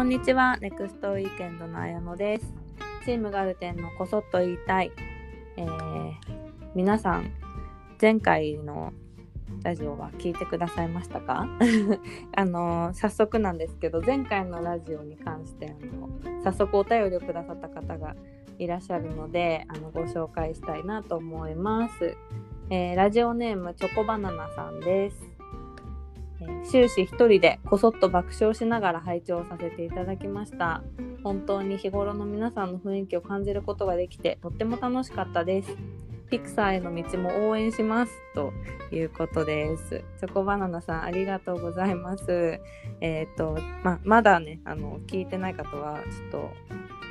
[0.00, 2.54] こんにちは、ネクストウィーケンドの綾乃です。
[3.04, 4.90] チームガルテンのこそっと言いたい。
[5.58, 6.12] えー
[6.74, 7.30] 皆さん、
[8.00, 8.94] 前回の
[9.62, 11.46] ラジオは聞いてくださいましたか？
[12.34, 16.08] あの早速なんですけど、前回のラジオに関してあの
[16.44, 18.16] 早速お便りをくださった方が
[18.58, 22.16] いらっしゃるので、あのご紹介したいなと思います。
[22.70, 25.29] えーラジオネームチョコバナナさんです。
[26.64, 30.82] 終始一人でこそっと爆笑しながら拝聴させていただきました。
[31.22, 35.76] 本当に日頃の皆さんの雰囲気を感じることができてとっても楽しかったです。
[36.30, 38.52] ピクサーへの道も応援しますと
[38.92, 40.04] いうことです。
[40.20, 42.60] チョコバナナさんありがとうございます。
[43.00, 46.50] えっ、とままだねあの聞いてない方はちょっと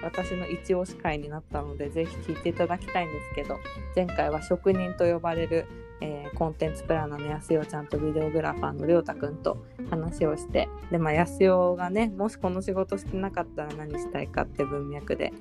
[0.02, 3.58] 私の一押し会になったのでぜひ聞いていただきたいんですけど
[3.96, 5.66] 前回は職人と呼ばれる
[6.02, 9.58] えーコンテンツプランナーの安代ちゃんとビデオグラファーのりょうたくんと
[9.90, 15.34] 話をしてでまあ安代がねもしこの仕事してなかったら何したいかって文脈で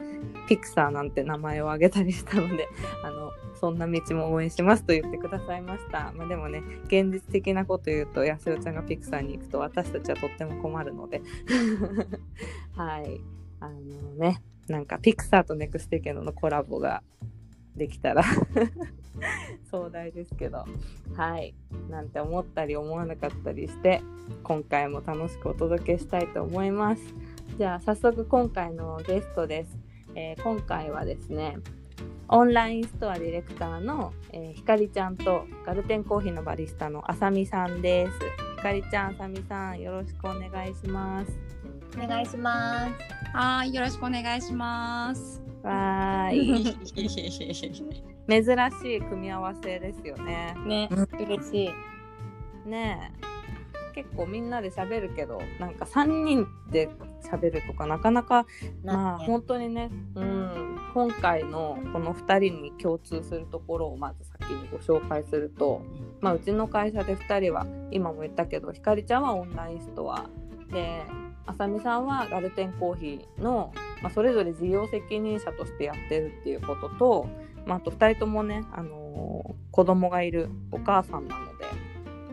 [0.49, 2.69] ピクサーなんて名前を挙げたりしたので
[3.05, 11.23] あのそんな道も応援しますと言ってくださいました、まあ、でもね現実的なこと言うと安代ちゃんがピクサーに行くと私たちはとっても困るので。
[12.75, 13.21] はい。
[13.61, 13.75] あの
[14.15, 17.03] ねなんかピクサーとネクステケノのコラボが
[17.77, 18.23] できたら。
[19.71, 20.65] 壮大ですけど。
[21.17, 21.55] はい。
[21.91, 24.03] なんて思ったり思わなかったりして
[24.43, 27.03] 今回も楽しくお届けしたいと思います。
[27.59, 29.77] じゃあ早速今回のゲストです、
[30.15, 31.59] えー今回はですね
[32.29, 38.13] オンラインストアディレクターの、えーひかりちゃんとガルテンコーヒーのバリスタのあさみさんです。
[38.57, 41.33] ひかりちゃんあさみさんよろしくお願いします。
[41.97, 42.93] お願いします。
[43.37, 45.48] はい、よろしくお願いします。
[45.69, 46.65] わーい。
[48.29, 50.55] 珍しい組み合わせですよね。
[50.67, 50.89] ね、
[51.19, 51.65] 嬉し
[52.67, 52.69] い。
[52.69, 53.29] ねえ。
[53.95, 56.89] 結構みんなで喋るけどなんか3人で
[57.21, 58.47] 喋るとかなかなか
[58.85, 59.27] まあね。
[59.27, 65.83] 本当にね、うん、今回のこの2人に共通するところをまず先にご紹介すると、
[66.21, 70.27] まあ、うちの会社で2人は今も言ったけどひかりちゃんはオンラインストア
[70.71, 71.03] で
[71.49, 73.73] あさみさんはガルテンコーヒーの、
[74.03, 77.29] まあ、それぞれ事業責任者としてやってるっていうことと、
[77.67, 78.99] まあ、あと2人ともね、あのー
[79.79, 81.65] 子供がいるお母さんなので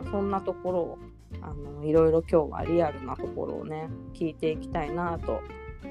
[0.09, 0.97] そんなところを
[1.41, 5.41] あのいろいろ今日はリアルなところをね聞いていきたいなと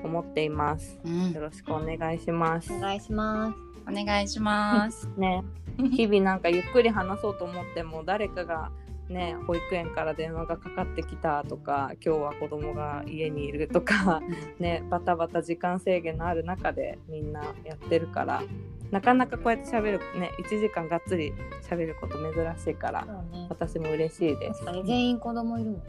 [0.03, 0.99] 思っています。
[1.05, 2.73] うんよろしくお願いします。
[2.73, 3.57] お願いします。
[3.89, 5.09] お願いします。
[5.17, 5.45] ね、
[5.79, 8.73] 日々なんかゆっくり話そうと思っても誰かが
[9.09, 14.21] ね保育園から電話がかかってきたとか今日は子供が家にいるとか
[14.59, 18.43] ねバタバタ時間制限のある中でみんなやってるから
[18.91, 21.33] なかなかこうやって喋るね1時間がっつり
[21.69, 23.47] 喋ること珍しいからね。
[23.49, 24.73] 私も嬉しいです確。
[24.73, 25.83] かに全員子供いるもんね。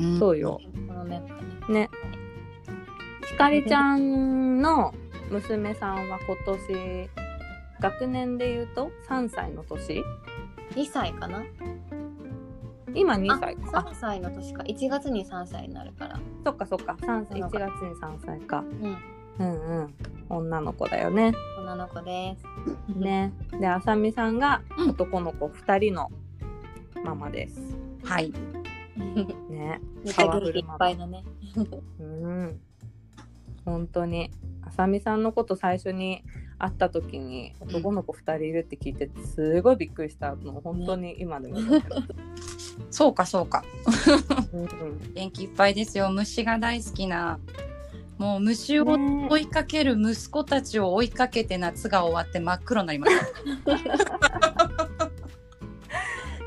[0.00, 0.60] うんそうよ。
[1.68, 1.88] ね。
[3.26, 4.92] ひかりちゃんの
[5.30, 7.10] 娘さんは今年
[7.80, 10.02] 学年で言うと3歳の年
[10.74, 11.42] ？2歳かな
[12.94, 13.78] 今2あ歳か。
[13.78, 14.62] あ3歳の年か。
[14.62, 16.20] 1月に3歳になるから。
[16.44, 18.58] そっかそっか3歳1月に3歳か。
[18.58, 18.96] うん。
[19.38, 19.94] うんうん。
[20.28, 21.32] 女の子だよね。
[21.58, 22.36] 女の子で
[22.88, 22.98] す。
[22.98, 23.32] ね。
[23.58, 26.10] であさみさんがうん男の子2人の
[27.04, 27.60] ママです。
[28.04, 28.32] はい。
[29.48, 29.80] ね。
[30.04, 31.24] めっちゃ元気いっぱいだね。
[32.00, 32.60] うん。
[33.64, 34.30] 本当に
[34.62, 36.22] あさみさんのこと最初に
[36.58, 42.04] 会った時に男の子2人いるって聞いてすごいびっくりしたの本当に今でも覚えてる
[42.90, 43.64] そうかそうか。
[44.52, 46.10] うんうん元気いっぱいですよ。
[46.10, 47.38] 虫が大好きな。
[48.18, 53.26] もう虫をね追いかける息子たちを追いかけて夏が終わって真っ黒になりました。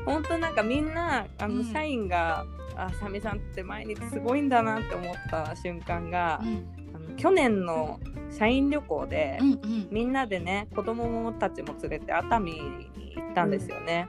[0.06, 2.44] 本当なんかみんなあの、うん社員が
[2.76, 6.64] あさみさんって毎日すごいんだなって思った瞬間が、うん
[6.94, 7.98] あの去年の
[8.30, 9.88] 社員旅行で、うんうん。
[9.90, 12.60] みんなでね子供たちも連れて熱海に
[13.16, 14.08] 行ったんですよね。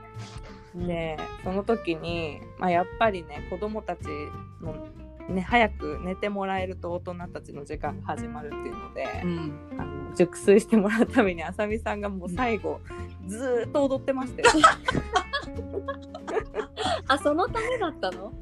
[0.76, 4.02] でその時に、まあ、やっぱりね子供たち
[4.60, 4.86] の、
[5.28, 9.52] ね、早く寝てもらえると大人たちの時間が始まるっていうので、うん。
[9.78, 12.80] あの熟睡してもらうためにあさみさんがもう最後、
[13.26, 14.48] ずーっと踊ってましたよ。
[17.08, 18.32] あ、そのためだったの？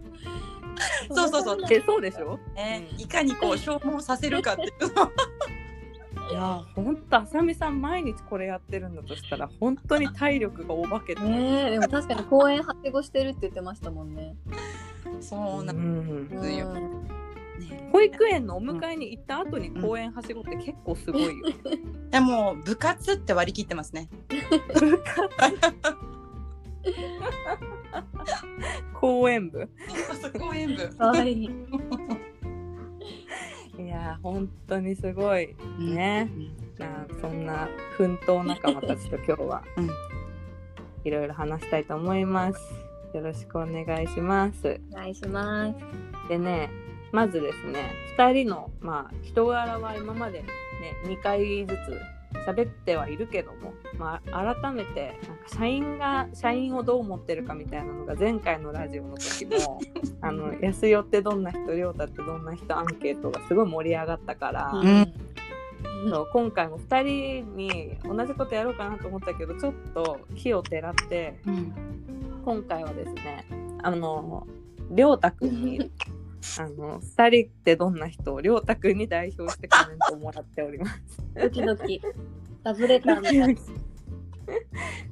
[1.10, 2.38] そうそうそうのためえそうでしょ？
[2.54, 5.10] ね、いかにこう消耗させるかっていうの。
[6.30, 14.34] いやーほんとあさみさん毎日これやってるんだとしたら本当に体力がお化けてねえ、でも確かに公園はしごしてるって言ってましたもんね。
[15.20, 16.68] そうなんうんですよ。
[16.68, 17.04] うん
[17.58, 21.46] ね保育園のお迎えに行った後に公園はしごって結構すごいよ。
[22.10, 24.08] でも部活って割り切ってますね。
[28.94, 29.68] 公園部。
[30.38, 30.90] 公園部。
[33.78, 36.30] いやー本当にすごいうんね、
[36.78, 39.90] なそんな奮闘仲間たちと今日はうん
[41.04, 42.58] いろいろ話したいと思います。
[43.12, 44.80] よろしくお願いします。
[44.92, 46.28] お願いします。
[46.28, 46.70] でね
[47.12, 50.48] まずですね2人のまあ人柄は今までね
[51.04, 52.13] 2回ずつ
[52.46, 59.80] 喋ってはいるけども、まあ、改めてなんか社員が社員をどう思ってるかみたいなのが前回のラジオの時も
[60.20, 65.12] あの安代ってどんな人亮太ってどんな人アンケートがすごい盛り上がったから、うん。
[66.10, 71.72] そう今回も2人に同じことやろうかなと思ったけどちょっと火を照らってうん。
[72.44, 73.46] 今回はですね
[73.82, 74.46] あの
[74.90, 75.90] 亮太くんに
[76.58, 81.00] あの2人ってどんな人を亮太くんに代表してコメントをもらっております。
[81.34, 82.00] ドキドキ。
[82.62, 83.84] ラブレターみたい。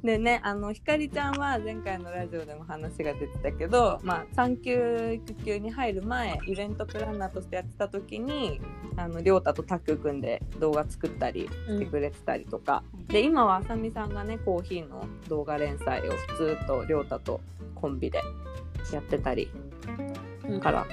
[0.03, 8.59] でねあのひかりちゃんは前回のラジオでも話が出てたけど、まあ、産休育休に入る前イベントプランナーとしてやってた時に
[8.97, 17.41] あの亮太とタッグ組んで動画作ったりしてくれてたりとか、で今はあさみさんがねコーヒーの動画連載をずっと亮太と
[17.73, 18.21] コンビで
[18.91, 19.49] やってたり
[20.47, 20.85] うんから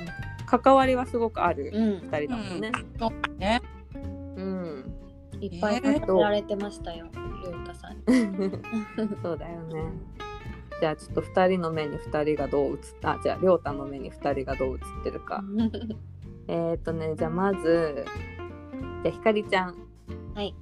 [0.59, 2.11] 関わりはすごかるうん。
[2.11, 2.73] 2人だもんね。
[2.99, 3.61] そうね
[4.37, 4.93] うん、
[5.41, 7.07] いっぱい語られてましたよ、
[7.43, 8.03] りょうたさんに。
[9.23, 9.85] そうだよね。
[10.81, 13.13] じゃあちょっと2人の目に2人がどう映った？
[13.13, 15.45] あじゃあ亮太の目に2人がどう映ってるか。
[16.49, 18.05] えっ、ー、とねじゃあまず
[19.03, 19.75] じゃあひかりちゃん。
[20.35, 20.55] はい。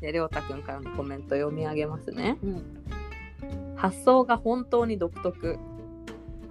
[0.00, 2.38] で亮太くんからのコメント読み上げますね。
[2.42, 2.62] うん。
[3.76, 5.58] 発想が本当に独特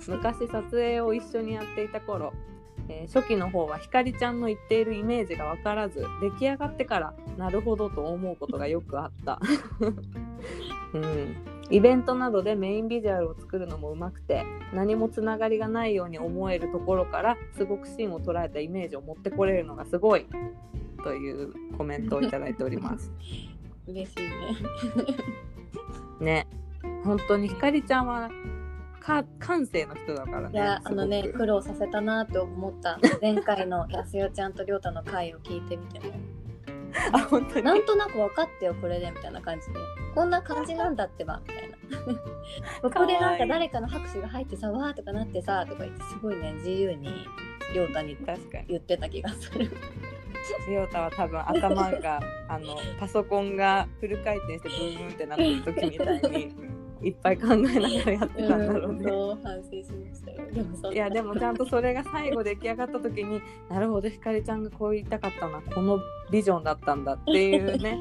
[0.08, 2.34] 昔撮影を一緒にやっていた頃、
[2.90, 9.40] えー初期の方はひかりちゃんの言っているイメージが分からず出来上がってからなるほどと思うことがよくあった、
[10.94, 11.36] うん、
[11.70, 20.26] イベントなどでメインビジュアルを作るのもうまくて何もつながりがないように思えるところからすごくシーンを捉えたイメージを持ってこれるのがすごい
[21.04, 23.12] というコメントをいただいております。
[23.88, 24.36] 嬉しいね。
[26.46, 26.48] ね。
[27.04, 28.30] 本当にひかりちゃんは
[29.06, 33.00] か感性の人だからねいや、あのね苦労させたなって思った。
[33.22, 36.14] 前回のやすよちゃんとりょうたの回を聞いてみても。
[37.12, 37.64] あ本当に？
[37.64, 39.74] なんとなく分かってよ、これでみたいな感じで。
[40.14, 41.78] こんな感じなんだってば、みたいな。
[42.90, 47.10] ここでなんか誰かの拍手が入ってさ、わーとかなってさ、とか言って、すごいね、自由に
[47.74, 49.72] りょうたに確かに言ってた気がする。
[50.68, 56.56] りょうたは多分頭があのパソコンがフル回転してブーンってなってる時みたいに
[57.02, 59.10] いっぱい考えながらやってたんだろううんね。
[59.10, 60.94] そう反省しましたよ。
[60.94, 66.00] いやでもちゃんとそれが最後出来上がった時になるほどひかりちゃんがこう言いたかったのはこの
[66.32, 68.00] ビジョンだったんだっていうね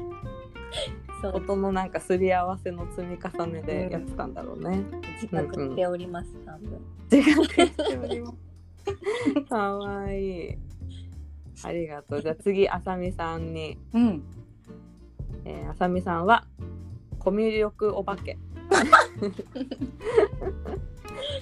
[1.33, 4.83] 音のなんかすり合わせの積み重ねでやってたんだろうね。
[5.15, 6.81] 自覚しております、半分。
[7.11, 8.43] 自覚しております。
[9.47, 10.57] かわいい。
[11.63, 12.21] ありがとう。
[12.21, 13.77] じゃあ次あさみさんに。
[13.93, 14.23] うん。
[15.45, 16.45] えー、あさみさんは
[17.19, 18.37] コミュ力お化け。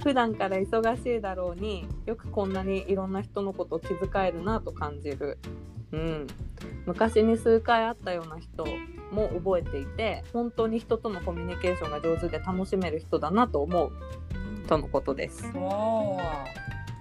[0.04, 5.38] 普段から忙しいだろうによくこんなにいろんな人のことを気遣えるなと感じる、
[5.92, 6.28] うん、
[6.86, 8.66] 昔に数回会ったような人
[9.12, 13.92] も覚えていて本当に人とのコミュニケーションが上手で楽しめる人だなと思う。
[14.68, 15.52] とのことです。
[15.56, 16.20] お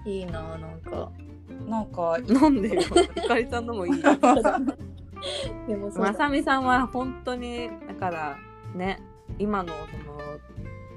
[0.04, 1.12] いいなぁ、なんか。
[1.50, 2.80] ーなんかなんでよ。
[2.80, 4.02] ひかりさんのもいい。
[5.68, 8.38] でもまさみさんは本当にだから
[8.74, 9.02] ね
[9.38, 10.20] 今のその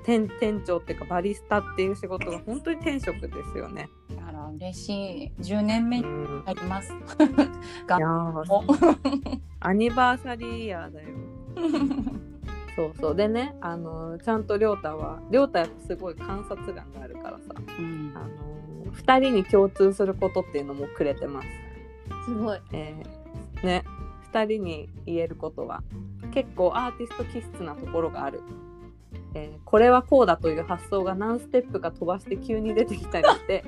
[0.04, 3.90] 店店長っていうかバリスタっていう仕事が本当に天職ですよね。
[4.28, 5.32] あら嬉しい。
[5.42, 6.94] 10年目にうん、入ります。
[6.94, 6.96] い
[7.88, 7.98] が
[9.62, 11.08] アニバーサリーイヤーだよ。
[12.76, 13.16] そうそう。
[13.16, 17.54] でねあのちゃんと亮太は亮太やっぱすごい観察眼があるからさ。
[17.56, 18.14] うん。
[18.16, 18.28] あの
[18.94, 21.48] 2人に共通することっていうのもくれてます。
[22.26, 22.60] すごい。
[22.74, 23.84] えーね
[24.32, 25.84] 2人に言えることは
[26.34, 28.42] 結構アーティスト気質なところがある、
[29.36, 33.64] えーこれはこうだという発想が何ステップか飛ばして急に出てきたりして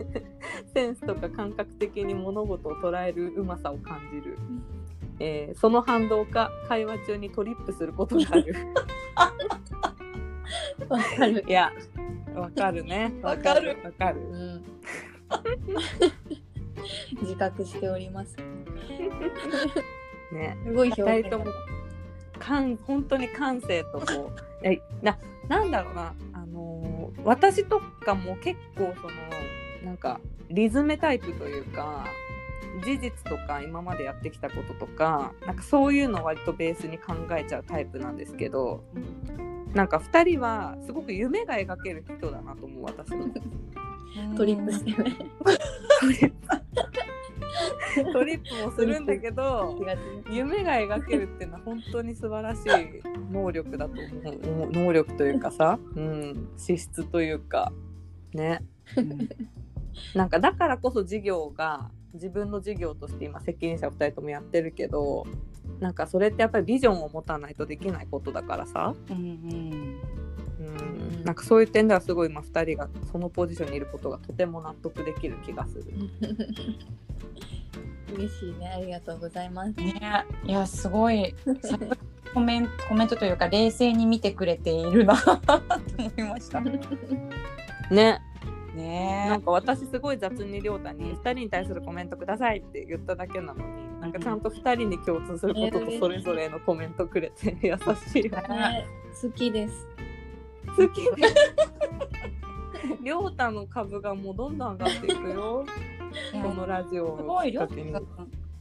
[0.74, 4.36] センスとか感覚的に物事を捉えるうまさを感じる、
[5.18, 8.54] えーその反動か会話中にトリップすることがある
[10.88, 11.44] わかる。
[11.48, 11.72] いや
[12.36, 13.12] わかるね。
[13.22, 13.76] わかる。
[13.82, 14.64] わかるうん。
[17.22, 18.36] 自覚しております。
[20.32, 20.56] ね。
[20.64, 21.50] すごい表2現
[22.38, 24.30] 感本当に感性とこ
[24.62, 24.80] う い。
[25.02, 29.12] やななんだろうな、あのー私とかも結構その
[29.84, 32.04] なんかリズムタイプというか
[32.84, 38.84] 事実とか今までやってきたこととかなんかそういうのを割とベースに考えちゃうタイプなんですけど
[39.74, 43.26] なんか2人はすごく夢が描ける人だなと思う私も。
[44.36, 45.16] トリップしてね。
[46.00, 46.16] トリ
[48.36, 48.56] ップ。
[48.66, 49.78] もするんだけど
[50.30, 52.62] 夢が描けるっていうのは本当に素晴らしい
[53.32, 54.70] 能力だと思う。
[54.70, 57.72] 能力というかさ、うん、資質というか。
[58.32, 58.60] ね。
[58.96, 59.28] うん。
[60.14, 65.26] なんかだからこそ事業が自分の事業として今責任者2人ともやってるけど
[65.80, 70.64] なんかそれってやっぱりビジョンを持たないとできないことだからさ、うんう
[71.20, 75.84] ん、なんかそういう点ではすごい今2人がそのポジションにいることがとても納得できる気がする。
[78.14, 78.68] 嬉しいね。
[78.68, 79.74] ありがとうございます。
[79.76, 80.24] うんね。
[80.44, 81.34] いやすごい。
[81.62, 81.78] さ
[82.32, 85.16] コメンコメントというか冷静に見てくれているな。
[85.16, 85.32] と
[85.98, 86.60] 思いました。
[86.60, 88.20] ね。
[88.74, 89.26] ね。
[89.28, 98.48] なんか私すごい雑に亮太に2人に対するコメントくださいって言っただけなのになんかちゃんと2人に共通することとそれぞれのコメントくれて 優しいよね。
[98.48, 98.86] ね
[99.20, 99.86] 好きです。
[100.76, 101.10] 好きで
[103.02, 105.64] 亮太の株がもうどんどん上がっていくよ。
[106.32, 107.92] このラジオをきっかけに。
[107.92, 107.96] っ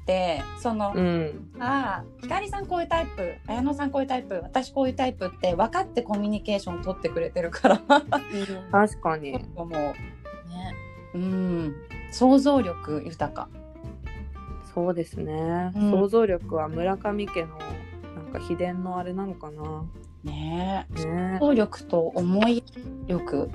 [0.05, 1.51] てその、うん。
[1.59, 7.81] ああひかりさんこういうタイプ綾乃さんこういうタイプ私こういうタイプって分かってコミュニケーション取ってくれてるから。
[8.71, 9.33] 確かに。
[9.55, 9.95] もね。
[11.13, 11.75] ううん。
[12.11, 13.49] 想像力豊か
[14.75, 15.91] そうですね、うん。
[15.91, 17.57] 想像力は村上家の
[18.13, 19.85] なんか秘伝のあれなのかな。
[20.23, 21.05] ねえ。
[21.05, 22.61] ね想像力と思い
[23.07, 23.49] 力。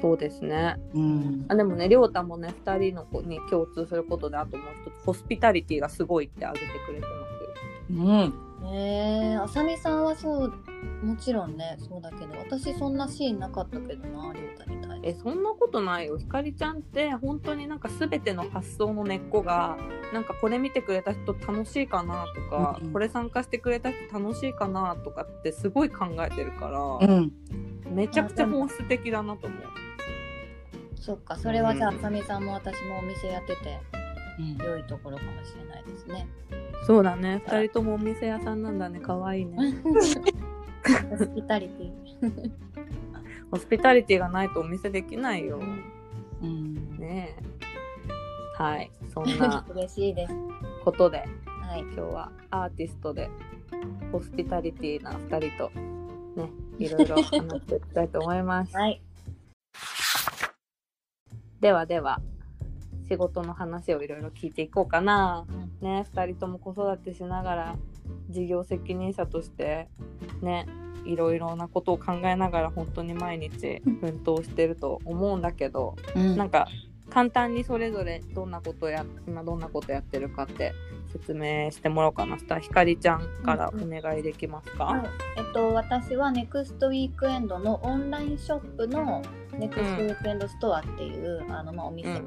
[0.00, 0.76] そうですね。
[0.94, 1.44] うん。
[1.48, 7.08] あでもね亮太もね2人の子に共通することであともう一つホスピタリティがすごいって挙げてくれてま
[7.86, 7.92] す。
[7.92, 8.70] ようん。
[8.72, 10.54] ねえあさみさんはそう
[11.02, 16.18] もちろんねそうだけど私そんなシーンなかったけどなりょうたにえそんなことないよ。
[16.18, 19.78] ひかりちゃんって本当になんか全ての発想の根っこが
[20.12, 27.32] なんかこれ見てくれた人楽しいかなとか、うんこれ参加してくれた人楽しいかなとかってすごい考えてるから、うん。
[27.94, 29.60] めちゃくちゃ本質的だなと思う。
[31.00, 31.98] そっかそれはじゃあうん。
[31.98, 33.78] あさみさんも私もお店やってて
[34.40, 34.56] うん。
[34.56, 36.26] 良いところかもしれないですね。
[36.84, 37.42] そうだね。
[37.46, 38.98] 2人ともお店屋さんなんだね。
[39.00, 39.56] 可愛いね。
[39.84, 42.50] ホスピタリティ
[43.56, 45.58] ホスピタリティがないとお店できないよ。
[46.42, 46.98] うん。
[46.98, 48.62] ねえ。
[48.62, 48.90] はい。
[49.14, 50.34] そんな 嬉しいです。
[50.84, 51.24] ことで
[51.62, 51.80] はい。
[51.80, 53.30] 今日はアーティストで
[54.12, 55.70] ホスピタリティな2人と
[56.38, 58.76] ね いろいろ話していきたいと思います。
[58.76, 59.00] はい。
[61.60, 62.20] ではでは
[63.08, 65.46] 仕事の話をいろいろ聞いていこうかな。
[65.80, 67.76] ね2人とも子育てしながら
[68.28, 69.88] 事業責任者として
[70.42, 70.66] ね
[71.06, 76.36] いろいろなことを考えながら本当に毎日奮闘してると思うんだけど、うん。
[76.36, 76.68] なんか
[77.08, 80.72] 簡単にそれぞれどんなことや今どんなことやってるかって
[81.12, 82.38] 説明してもらおうかな。
[82.38, 85.02] したらひかりちゃんからお願いできますか、はい。
[85.38, 89.22] えっと、私は NEXTWEEKEND のオンラインショップの
[89.56, 92.20] NEXTWEEKEND ストアっていう、あのまあお店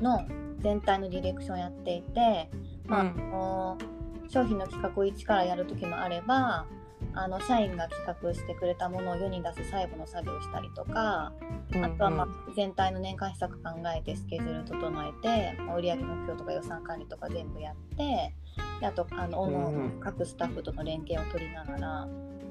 [0.00, 0.26] の
[0.58, 2.50] 全体のディレクションやっていて、
[2.86, 3.08] まあうん。
[3.08, 3.78] あの
[4.26, 6.64] 商品の企画を一からやる時もあれば
[7.12, 11.32] あの社員が企画してくれたものを世に出す最後の作業をしたりとか、
[11.72, 18.34] うんあとは、まあ、全体の年間施策考えてスケジュール整えて、まあ売上目標とか予算管理とか全部やって
[18.80, 22.08] であとあの、各スタッフとの連携を取りながら、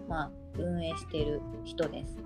[0.07, 2.17] まあ、運営している人です。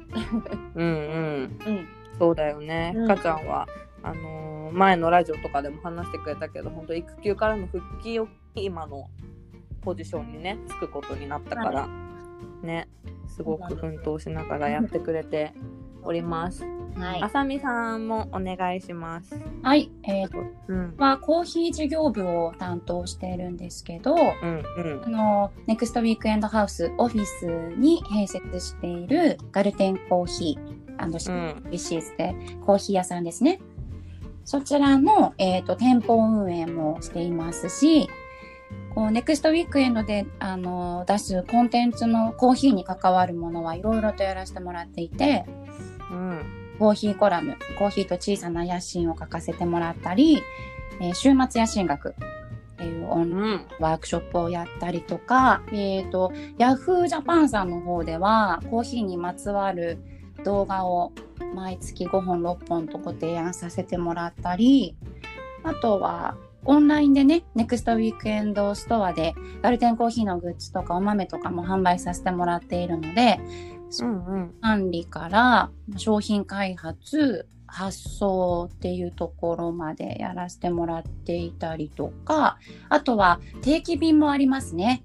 [0.75, 1.60] うんうん。
[1.65, 2.93] うん、そうだよね。
[2.96, 3.07] うん。
[3.07, 3.67] かちゃんは
[4.03, 9.10] あのー前のラジオとかでも話してくれたけど本当育休からの復帰を今の
[9.81, 11.89] ポジションにねつくことになったから、
[12.63, 12.87] ね
[13.27, 15.53] すごく奮闘しながらやってくれて
[16.03, 16.63] おります。
[16.95, 19.39] はいあさみさんもお願いします。
[19.61, 27.45] はい、えーとうんはコーヒー事業部を担当しているんですけど、うんうんあのネクストウィークエンドハウスオフィス
[27.77, 32.35] に併設しているガルテンコーヒーシーズで
[32.65, 33.59] コーヒー屋さんですね。
[34.43, 38.09] そちらの、えー、と店舗運営もしていますし、
[39.11, 45.45] ネクストウィークエンドであの出すコンテンツのコーヒーに関わるものはいろいろとやらせてもらっていて、
[46.11, 46.57] うん。
[46.79, 50.41] コーヒーコラム、コーヒーと小さな野心を書かせてもらったり、
[50.99, 52.13] えー週末野心学っ
[52.77, 53.65] ていうオンうん。
[53.79, 59.97] ワークショップをやったりとか、えっ、と、ヤフージャパンさんの方では、コーヒーにまつわる
[60.43, 61.11] 動画を
[61.55, 64.95] 毎月5本、6本とご提案させてもらったり、
[65.63, 66.35] あとは、
[66.67, 73.39] オンラインでね、ネクストウィークエンドストアでガルテンコーヒーのグッズとかお豆とかも販売させてもらっているので、
[74.01, 82.57] うんうん管理から商品開発、発送っていうところまでやらせてもらっていたりとか、
[82.89, 85.03] あとは定期便もありますね。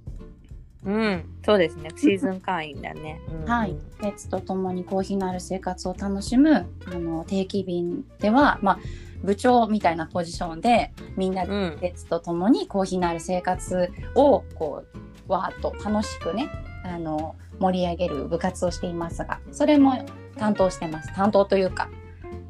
[0.85, 3.21] うんそうですねシーズン会員だね。
[3.47, 3.77] はい。
[4.01, 8.79] ペッツと共にコーヒーのある生活を楽しむあの定期便では、まあ、
[9.23, 14.85] 部長みたいなポジションでみんなでとともにコーヒーのある生活をこ
[15.29, 16.49] うわーっと楽しくね
[16.85, 20.05] あの盛り上げる部活をしていますがそれも
[20.37, 21.89] 担当してます担当というか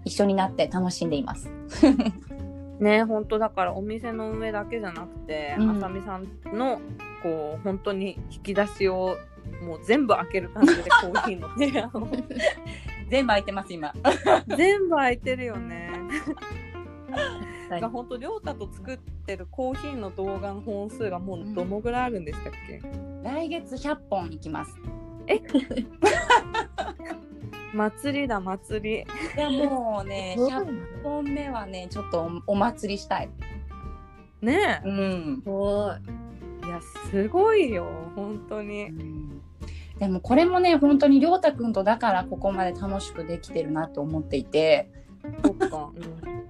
[0.05, 1.49] 一緒になって楽しんでいます。
[2.81, 6.26] ね本当だからお店の運営だけじゃなくて、うんあさみさん
[6.57, 6.81] の
[7.23, 9.17] こう本当に引き出しを
[9.64, 12.09] もう全部開ける感じでコーヒーの提案を
[13.09, 13.93] 全部空いてます今。
[14.57, 15.82] 全部開いてるよね。
[17.71, 22.83] はいが本当亮太と作ってるコーヒーの動画の本数がもうどのぐらいあるんでしたっけ、
[23.23, 24.76] 来月100本いきます。
[27.73, 29.07] 祭りだ祭り。
[29.37, 33.31] いやもうねすごい100本目はねちょっとおお祭りしたい。
[34.42, 35.95] ねうんすごい。
[36.73, 38.90] やすごいよ本当に。
[39.99, 44.90] でもこれもね本当に亮太くんとだからここまで楽しくできてるなと思っていて
[45.45, 45.91] そっか。
[45.95, 46.43] うん。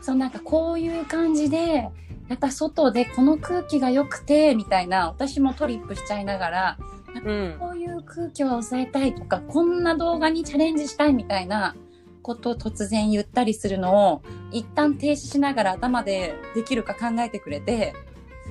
[0.00, 1.90] そうなんかこういう感じで
[2.28, 6.78] やっぱ外でこの空気が良くてみたいな私もトリップしちゃいながら
[7.14, 7.56] うん。
[7.58, 11.74] こういう空気を抑えたいとかこんな動画にチャレンジしたいみたいな
[12.22, 17.94] ことを突然言ったりするのを一旦停止しながら頭でできるか考えてくれて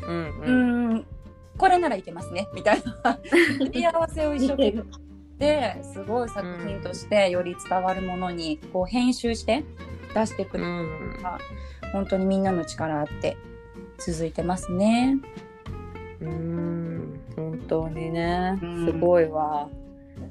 [0.08, 1.08] うんううん
[1.58, 3.20] これならいけますねみたいな。
[3.58, 4.84] すり合わせを一生懸命
[5.40, 9.64] ですごい作品としてより伝わるものにこう編集して
[10.14, 11.22] 出してくうる、ん
[11.94, 13.38] 本当にみんなの力あって
[14.00, 15.18] 続いてますね。
[16.22, 19.70] うん本当にねうんすごいわ。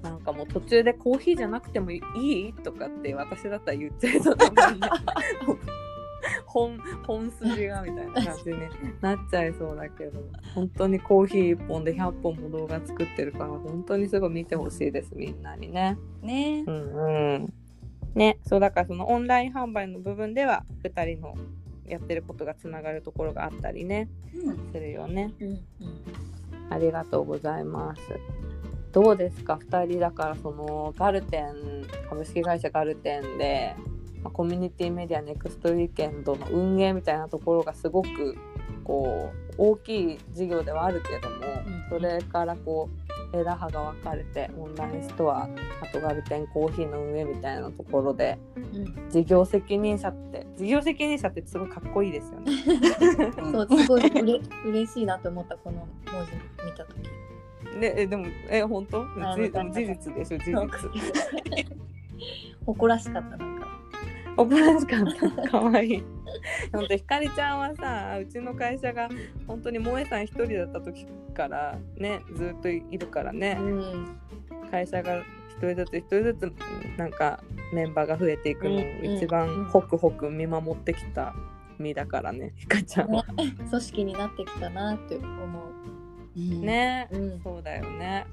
[0.02, 2.52] なんかもう途中でコーヒーじゃなくてもいい？
[2.52, 4.88] とかって私だったら言っちゃいそうだもんね。
[6.46, 8.58] 本本筋がみたいな感じに
[9.00, 10.20] なっちゃいそうだけど
[10.54, 15.98] 本当にコーヒー1本で100本も動画作ってるから本当にすごい見てほしいですみんなにね。
[16.22, 17.54] ねうんうん。
[18.14, 21.34] ねそうだからそのオンライン販売の部分では2人の
[21.86, 25.32] やってることがつながるところがあったりねうんするよね。
[25.40, 25.60] うんうん
[26.68, 28.00] ありがとうございます。
[28.92, 33.76] どうですか2人だからそのガルテン株式会社ガルテンで、
[34.22, 38.36] まあコミュニティメディアネクストウィーケンドの運営みたいなところがすごく
[38.84, 45.48] こう大きい事業ではあるけども、うんそれからこう枝葉が分かれてオンラインストアあ
[45.92, 52.52] とガルテンコーヒーの運営みたいなところでうん事業責任者って事業責任者ってすごいかっこいいですよね。
[53.52, 56.32] そうすごいうれ嬉しいなと思ったこの文字
[56.64, 57.08] 見た時。
[57.80, 59.04] でえでもえ本当？
[59.04, 61.66] 事実でしょ事実。
[62.66, 63.55] 誇らしかったな
[64.44, 64.54] んか。
[64.54, 65.06] 怒らしかっ
[65.44, 65.48] た。
[65.50, 66.04] かわいい。
[66.72, 69.08] ほんと、ひかりちゃんはさ、うちの会社が
[69.46, 74.18] 本当に萌えさん一人だった時からね、ずっといるからね、ん。
[74.70, 81.34] 会社が一人ずつ一人ずつなんかメンバーが増えていくのをうん一番ホクホク見守ってきた
[81.78, 83.24] 身だからね、ひかちゃんは。
[83.24, 85.62] 組織になってきたなって思
[86.36, 88.26] うんね、うんそうだよね。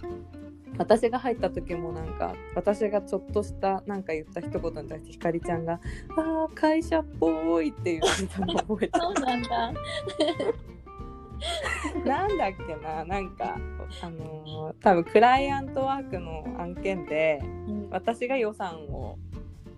[0.78, 5.80] 私が入った時もなんか私がちょっとしたなんか言った一言に対してひかりちゃんが
[6.18, 9.02] 「あー会社っぽい」って言ってたの覚えてう。
[9.02, 9.74] そうなんだ。
[12.06, 13.58] なんだっけななんか
[14.02, 19.18] あのー多分クライアントワークの案件でうん私が予算を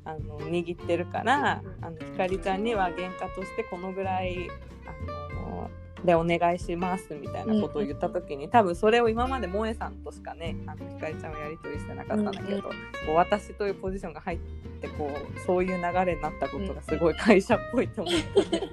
[0.03, 4.47] あの握ってるからあのひかりちゃんには原価としてこのぐらい
[4.85, 12.69] あのーでお願いしますみたいなことを言った時に、多分それを今まで萌えさんとしかねあのひかりちゃんはやり取りしてなかったんだけど、こ
[13.09, 14.39] う私というポジションが入っ
[14.81, 18.71] てこうそういう流れになったことがすごい会社っぽいと思ったね。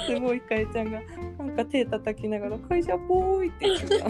[0.06, 1.00] すごいひかりちゃんが
[1.38, 4.04] なんか手叩きながら会社っぽいって言ってた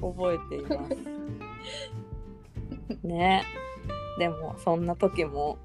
[0.00, 0.96] 覚えています。
[3.06, 3.44] ね。
[4.18, 5.58] でもそんな時も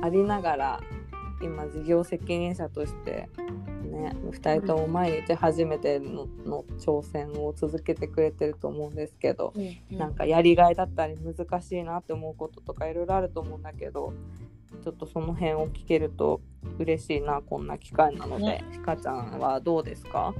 [0.00, 0.80] ありながら
[1.42, 3.28] 今事業責任者として
[3.82, 9.60] ね2人とも毎日初めてのの挑戦を続けてくれてると思うんですけど、う
[9.94, 14.12] んなんかやりがいだったり難しいなって思うこととかいろいろあると思うんだけど
[14.82, 16.40] ちょっとその辺を聞けると
[16.78, 18.64] 嬉しいなこんな機会なので、ね。
[18.72, 20.34] ひかちゃんはどうですか？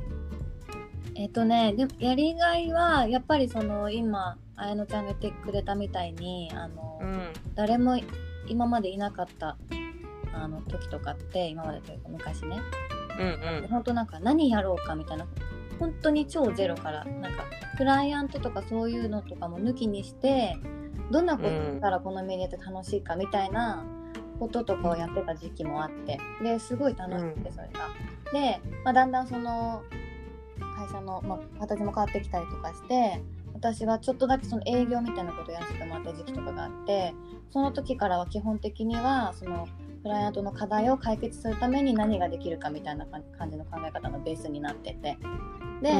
[1.14, 7.32] えっとねでもやりがいはやっぱりその今綾乃ちゃんが言ってくれたみたいにあの、うん。
[7.54, 7.98] 誰も
[8.46, 9.56] 今までいなかった
[10.42, 12.60] あの時とかって今までというか昔ね。
[13.18, 15.26] うん本当なんか何やろうかみたいな。
[15.78, 17.44] 本当に超ゼロからなんか
[17.76, 20.56] クライアントとかそういうのとかも抜きにして
[21.10, 23.84] どんなことしたらこのメディアって楽しいかみたいな
[24.40, 26.18] こととかをやってた時期もあって。
[26.42, 27.88] ですごい楽しくてそれが。
[28.32, 29.82] で、まあ、だんだんその
[30.76, 33.22] 会社の、まあ、形も変わってきたりとかして
[33.54, 37.14] 私はちょっとだけその営業みたいなことをやらせてもらった時期とかがあって
[37.50, 39.66] その時からは基本的にはその
[40.06, 45.18] クライアントの課題を解決するために何ができるかみたいな感じの考え方のベースになってて。
[45.82, 45.92] で,、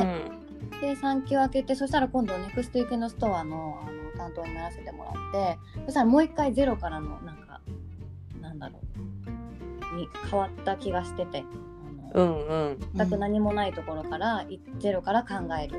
[0.80, 7.60] で産休明けてそしたら今度ネクストイケのストアのあの担当にならせてもらってそしたらもう一回ゼロからのなんか
[8.40, 8.80] なんだろ
[9.92, 11.44] うに変わった気がしてて。
[12.14, 14.46] うんうん、全く何もないところから、
[14.78, 15.78] ゼロから考える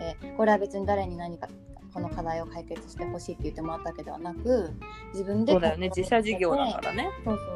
[0.00, 1.48] でこれは別に誰に何か
[1.92, 4.72] この課題を解決してほしいって言ってもらったわけではなく
[5.12, 5.90] 自分でそうだよね。
[5.94, 7.10] 自社事業だからね。
[7.24, 7.52] そうそうそ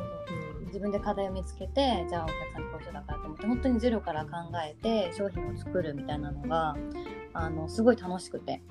[0.57, 4.31] う、うん、自分で課題を見つけてじゃあお客さんにこういう人だからと思って本当にゼロから考
[4.65, 6.77] えて商品を作るみたいなのが
[7.33, 8.63] あのすごい楽しくて。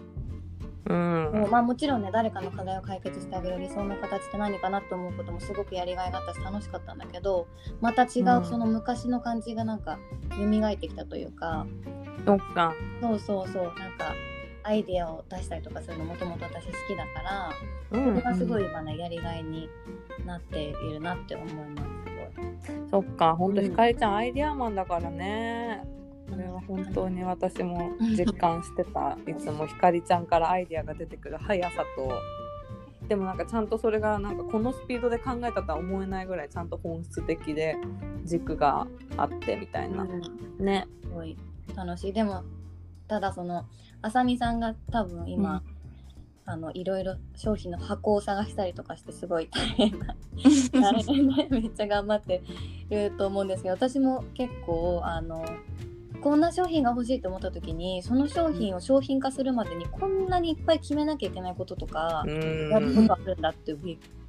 [0.86, 7.48] うん、もうまあ、もちろんね誰かの課題を解決してあげる理想の形って何かなと思うこともすごくやりがいがあったし楽しかったんだけど
[7.80, 8.10] また違う
[8.44, 9.98] その昔の感じがなんか
[10.32, 11.66] 蘇ってきたというか、
[12.26, 12.74] そっか。
[13.02, 13.64] そうそうそう。
[13.64, 14.14] なんか
[14.64, 17.52] アイデアを出したりとかするのもともと私好きだから、
[17.92, 19.70] うん、それがすごい今ねやりがいに
[20.26, 21.94] なっているなって思います
[22.90, 23.56] そっかほん。
[23.56, 25.84] とひかりちゃん、アイデアマンだからね。
[26.30, 29.18] これは本当に私も実感してた。
[29.28, 31.38] いつもひかりちゃんからアイデアが出てくる。
[31.38, 33.08] 速さと。
[33.08, 37.76] でもなんかちゃんとそれがなんかこのスピードで考えたとは思えないぐらいちゃんと本質的で
[38.24, 40.88] 軸があってみたいな、うん、ね。
[41.02, 41.38] すごい
[41.76, 42.14] 楽しい。
[42.14, 42.44] でも
[43.14, 43.68] ただその
[44.02, 45.62] あさみさんが多分今、
[46.48, 50.16] うん、あのいろいろ商品の箱を探したりとかしてすごい大変な
[50.74, 52.42] 大変ねめっちゃ頑張って
[52.90, 55.46] ると思うんですけど私も結構あの
[56.22, 62.26] こんな商品が欲しいと思った時にその商品を商品化するまでにこんなにいっぱい決めなきゃいけないこととか
[62.72, 63.78] やることあるんだって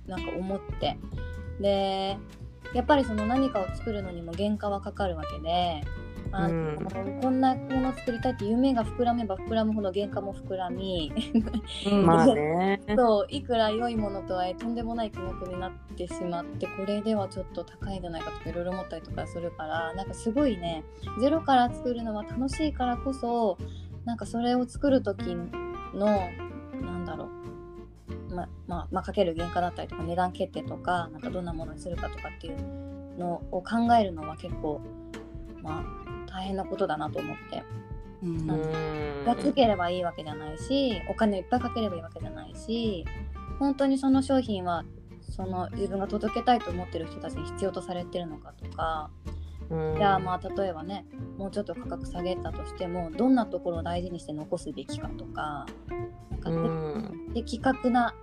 [0.06, 0.98] なんか思って。
[1.58, 2.18] で
[2.74, 5.84] やっぱりその何かを作るのにも原価はかかるわけで
[6.32, 11.12] あの、うん、こんなものを作りたいって夢が膨らめば膨らむほど原価も膨らみ、
[12.04, 20.84] まあね、 そういくら良いものとはとんでもない金額になってしまってこれではちょっと高いんじゃないかとかいろいろ思ったりとかするからなんかすごいね
[21.20, 23.58] ゼロから作るのは楽しいからこそ
[24.04, 25.36] なんかそれを作る時
[25.94, 26.30] の
[26.80, 32.56] なんだろうままあ、まあ、かける原価だったりとか値段決定とかなんかどんなものにするかとかっていう
[33.18, 34.80] のを考えるのは結構
[35.62, 37.62] まあ大変なことだなと思って。
[38.22, 43.04] うん、安ければいいわけじゃないしお金いっぱいかければいいわけじゃないし
[43.58, 44.82] 本当にその商品は
[45.28, 49.10] その自分が届けたいと思ってる人たちに必要とされてるのかとか。
[49.70, 51.06] じゃあまあ例えばね
[51.38, 55.66] もうちょっと価格下げたとしてもどんなところを大事にして残すべきかとか。
[56.42, 58.14] なんか的確な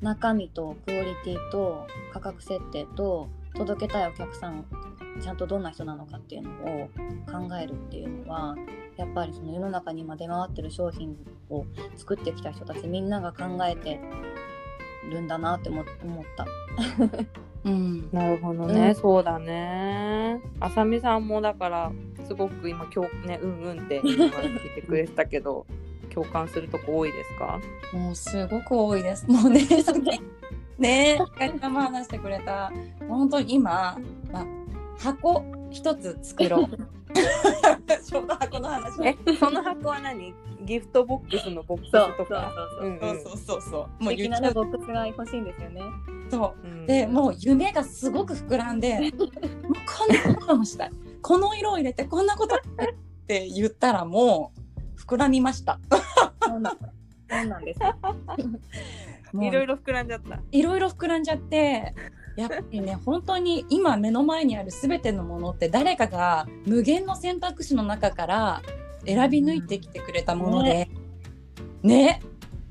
[0.00, 4.64] 中身とクオリティと価格設定と届けたいお客さん
[5.20, 6.88] ちゃんとどんな人なのかっていうのを
[7.48, 8.56] 考えるっていうのは
[8.96, 11.16] やっぱりその世の中に今出回ってる商品
[11.50, 11.64] を
[11.96, 14.00] 作ってきた人たちみんなが考えて
[15.10, 15.84] るんだなって思っ
[16.36, 16.46] た。
[17.64, 20.40] うん、なるほどね、うん、そうだね。
[20.60, 21.92] あさみさんもだから
[22.26, 25.66] すごく今今日ねうんうんって聞いてくれてたけど
[26.14, 27.60] 共感するとこ多いですか？
[27.92, 29.28] もうすごく多いです。
[29.28, 29.60] もうね
[30.78, 32.72] ねえ、かりも話してくれた。
[33.08, 33.98] 本当に今、
[34.30, 34.46] まあ、
[34.96, 36.68] 箱一つ作ろう。
[38.04, 39.06] ちょうど箱の話。
[39.06, 40.32] え、その箱は何？
[40.64, 42.52] ギフトボックスのボックスとか。
[42.80, 44.04] そうそうそうそう。
[44.04, 45.82] もう素なボックスが欲しいんですよね。
[46.30, 46.66] そう。
[46.66, 50.90] うん、で、もう夢がすごく膨らんで、もうこんなこともしたい。
[51.22, 52.58] この色を入れてこんなことっ
[53.26, 54.52] て言ったらも
[54.96, 55.80] う膨らみました。
[56.46, 57.80] そうなんです。
[59.34, 60.40] いろいろ膨らんじゃった。
[60.50, 61.94] いろいろ膨らんじゃって。
[62.36, 68.62] やっぱりね本当に今目の前にある全てのものって誰かが無限の選択肢の中から
[69.04, 70.88] 選び抜いてきてくれたもので、
[71.82, 72.22] ねね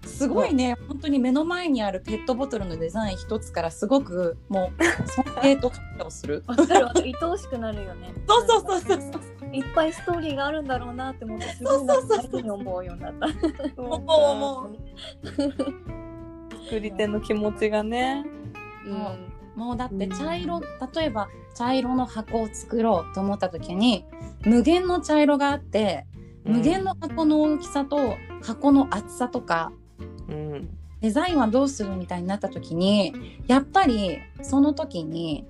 [0.05, 6.43] すごいね本当に目の前にあるペットボトルのデザイン一つからすごくもう尊敬と感謝をする。
[6.47, 8.13] わかる愛おしくなるよね。
[8.25, 9.55] そうそうそうそうそう。
[9.55, 13.27] いっぱいストーリーがあるんだろうなって思ってすごい大事に思うようになった。
[13.27, 13.31] う。
[16.67, 18.25] 作り手の気持ちがね。
[18.85, 24.05] うん、もうだって茶色、例えば茶色の箱を作ろうと思った時に
[24.45, 26.05] 無限の茶色があって
[26.45, 29.71] 無限の箱の大きさと箱の厚さとか、
[30.29, 30.69] うん、
[31.01, 33.13] デザインはどうするみたいになった時に
[33.47, 35.45] やっぱりその時に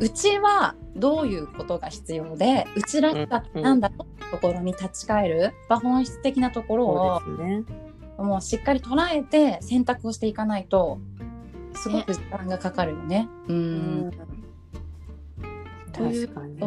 [0.00, 7.62] うちはどういうことが必要でうちらしさなんだろうところに立ち返る、うん、本質的なところを、ね、
[8.18, 10.98] もうしっかり捉えて選択をしていかないと
[11.74, 13.28] すごく時間がかかるよね。
[13.48, 14.10] うん。
[15.92, 16.58] 確かに。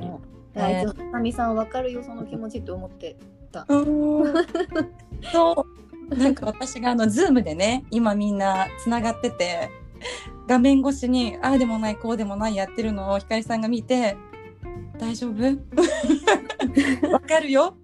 [0.56, 3.16] あいつ、さみさんわかるよ、その気持ちって思って
[3.52, 3.66] た。
[3.68, 5.66] そ
[6.12, 6.16] う。
[6.16, 9.70] なんか私があのズームでね今みんなつながってて
[10.48, 14.16] 画面越しにああでもないこうでもないやってるのをひかりさんが見て
[14.98, 15.44] 「大丈夫？
[17.12, 17.76] わかるよ」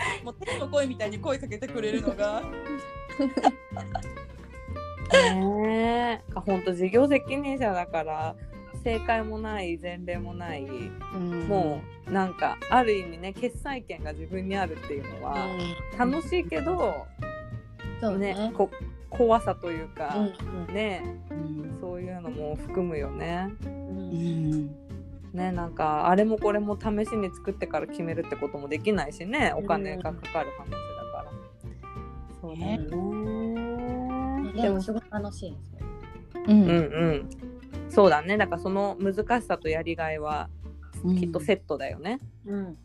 [0.24, 2.42] もう天の声みたいに声かけてくれるのが。
[5.34, 6.32] ねえ。
[6.34, 8.36] 本当事業責任者だから
[8.84, 10.62] 正解もない前例もない、
[11.48, 15.48] もうなんかある意味ね決裁権が自分にあるっていうのは
[15.98, 17.06] 楽しいけど、
[18.00, 18.34] そうね。
[18.34, 18.70] ねこ
[19.10, 20.16] 怖さというか、
[20.68, 20.74] うん。
[20.74, 21.78] ねうん。
[21.80, 23.48] そういうのも含むよね。
[23.64, 24.89] ううんん
[25.32, 30.76] ねなんかあれもこれも試しに作ってから決めるってこともできないしねお金がかかる話だ
[31.12, 31.32] から。
[32.40, 34.62] そうだよね。
[34.62, 35.86] でもすごい楽しいですよ。
[36.46, 37.28] うんうんうん。
[37.88, 38.36] そうだね。
[38.36, 40.48] だからその難しさとやりがいは
[41.18, 42.18] きっとセットだよね。
[42.46, 42.76] うん。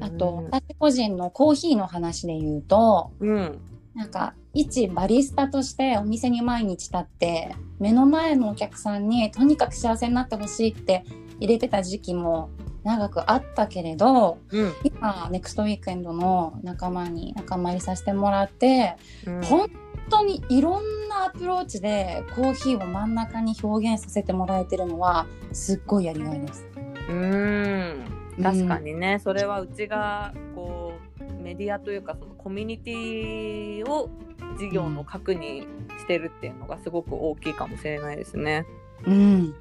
[0.00, 3.60] あと私個人のコーヒーの話で言うとうん。
[3.94, 11.04] なんか一バリスタとしてお店に毎日立って目の前のお客さんにとにかく幸せになってほしいって
[11.40, 12.50] 入れてた時期も
[12.82, 14.72] 長くあったけれどうん。
[14.84, 19.70] 今ネクストウィークエンドの仲間に仲間入りさせてもらって、うん本
[20.10, 26.66] 当にいろんなアプローチでコーヒーを真ん中に表現させてもらえてるのはすっごいやりがいです。
[27.08, 28.04] うん。
[28.42, 34.10] 確かにね、それはうちがこうメディアというかそのコミュニティを
[34.58, 35.66] 事業の核に
[35.98, 38.66] してるっていうのがすごく大きいかもしれないですね。
[39.06, 39.54] うん、う。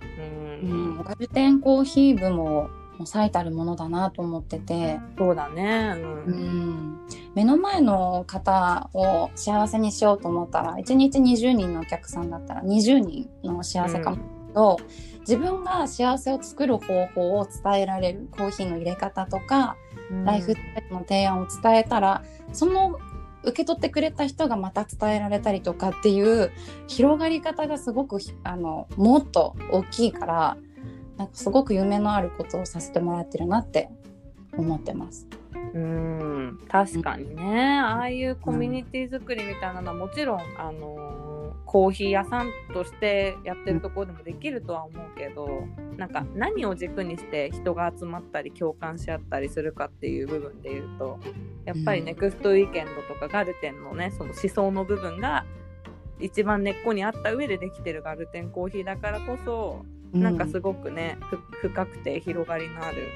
[0.64, 1.00] うん。
[1.00, 5.94] ん、ガルテンコーヒー部ももう最たるものだなと思ってて、そうだね。
[5.96, 6.00] う。
[6.00, 6.34] うん。
[6.34, 12.30] ん、目の前の方を幸せにしようと思ったら1日20人のお客さん。
[12.30, 14.80] だったら20人の幸せかもしれないけど、
[15.22, 19.76] 自分が幸せを作る方法を伝えられるコーヒーの入れ方とか、
[20.26, 23.00] ライフスタイルの提案を伝えたらその
[23.44, 26.52] 受け取ってくれた人がまた伝えられたりとかっていう
[26.88, 30.58] 広がり方がすごくあのもっと大きいから
[31.18, 33.90] なんかすごく夢のあることをさせてもらってるなって
[34.58, 35.28] 思ってます。
[35.74, 41.23] うん確かにね、ああいうコミュニティ作りみたいなのはもちろん、あのー
[41.66, 45.64] コーヒー屋さんとしてやってるところでもできるとは思うけど
[45.98, 51.20] なんか何を軸にして人が集まったり共感し合ったりするかっていう部分で言うと
[51.66, 52.06] やっぱりうん。
[52.06, 55.46] ネクストウィーケンドとかガルテンのねその思想の部分が
[56.20, 63.10] 一番根っこにあった上でできてるガルテンコーヒーだからこそなんかすごくね、ふ深くて広がりのある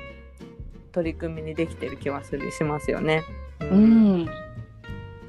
[0.92, 3.22] 取り組みにできてる気はするしますよね。
[3.62, 4.30] ううん、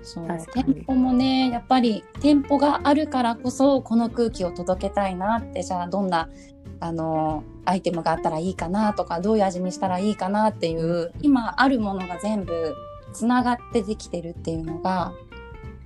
[0.03, 0.27] そう。
[0.55, 6.29] 店舗もねやっぱり店舗があるからこそこの空気を届けたいなってじゃあどんな
[6.81, 12.75] あのアイテムがあったらいいかなとかどういう味にしたらいいかなっていう今あるものが全部
[13.13, 15.13] つながってできてるっていうのが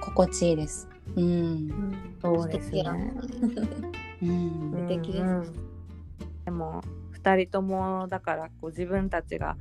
[0.00, 0.88] 心地いいです。
[1.16, 2.84] うん、そうですね。
[4.22, 4.72] うん。
[4.72, 5.52] 素敵です。
[6.44, 6.82] でも
[7.22, 9.56] 2人ともだからこう自分たちが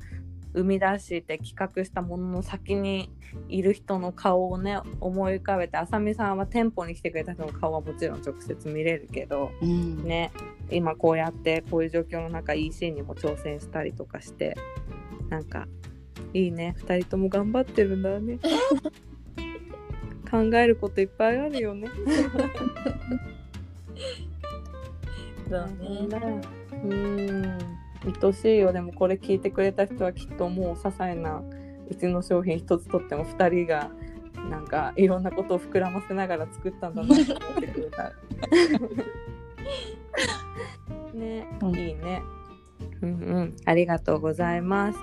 [0.54, 3.10] 生み出して企画したものの先に
[3.48, 10.30] いる人の顔をね思い浮かべてあさみさんは店舗に来てくれた人の顔はもちろん直接見れるけどうんね
[10.70, 14.56] 今こうやってこういう状況の中 EC にも挑戦したりとかして
[15.28, 15.66] なんか
[16.34, 18.38] いいね2人とも頑張ってるんだね
[20.30, 21.90] 考えることいっぱいあるよね。
[25.50, 26.40] そうね。
[26.72, 31.42] うん愛しいよでもこれ聞いてくれた人はきっともう些細な
[31.88, 33.90] うちの商品一つとっても2人が
[34.48, 38.12] なんかいろんなことを膨らませながら作ったんだなと思ってくれた。
[41.14, 41.76] ね、うん。
[41.76, 42.22] いいね。
[43.02, 43.56] うんうん。
[43.64, 44.98] ありがとうございます。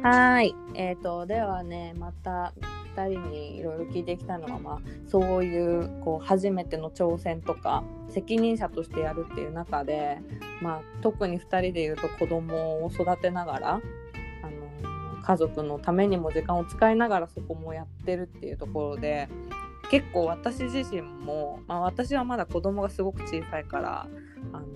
[0.00, 0.54] はい。
[0.74, 2.54] えー、とではねまた
[2.96, 4.78] 2人にいろいろ聞いてきたのは、まあ、
[5.08, 10.18] そういうこう初めての挑戦とか責任者としてやるっていう中で、
[10.60, 19.28] まあ、特に2人で言うと子供を育てながらあの家族のためにも時間を使いながらそこもやってるっていうところで
[19.90, 24.06] 結構私自身も、まあ、私はまだ子供がすごく小さいから
[24.52, 24.66] あの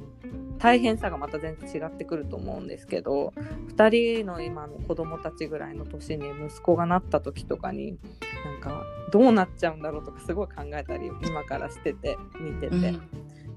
[0.59, 3.33] 大変さがまた全然違ってくると思うんですけど
[3.77, 7.99] 2人の今の子供たちぐらいの年に息子がなった時とかに
[8.45, 13.03] なんかどうなっちゃうんだろうとかすごい考えたり今からしてて見てて、うん。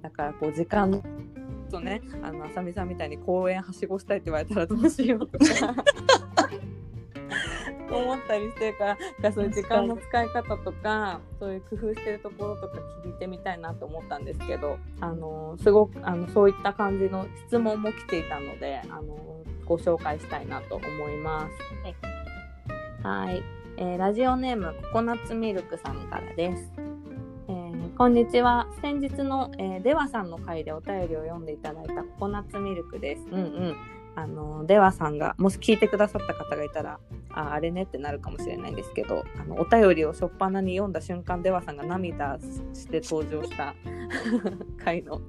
[0.02, 1.02] だからこう時間
[1.70, 5.46] とねあのあさみさんみたいに公園はしごしたいって言われたらどうしようとか
[7.92, 21.46] 思ったりしてるからそういう時間の使い方とかそういう工夫してるところとか聞いてみたいなと思ったんですけどあのすごくあのそういった感じの質問も来ていたのであのご紹介したいなと思います。
[21.84, 21.96] はい
[23.04, 23.44] はい、
[23.78, 26.72] えーラジオネームココナッツミルクさんからです。
[27.48, 28.68] えーこんにちは。
[28.82, 33.24] 先日の、えーデワさんの回でお便りを読んでいただいたココナッツミルクです。
[33.32, 33.76] うんうん。
[34.16, 37.00] あのデワさんがもし聞いてくださった方がいたら
[37.32, 42.38] ああれねってなるかもしれないんですけどあのお便りを初っ端に読んだ瞬間デワさんが涙
[42.74, 43.76] して登場した
[44.84, 45.22] 回の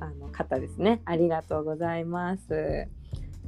[0.00, 1.00] あの方ですね。
[1.04, 2.88] ありがとうございます、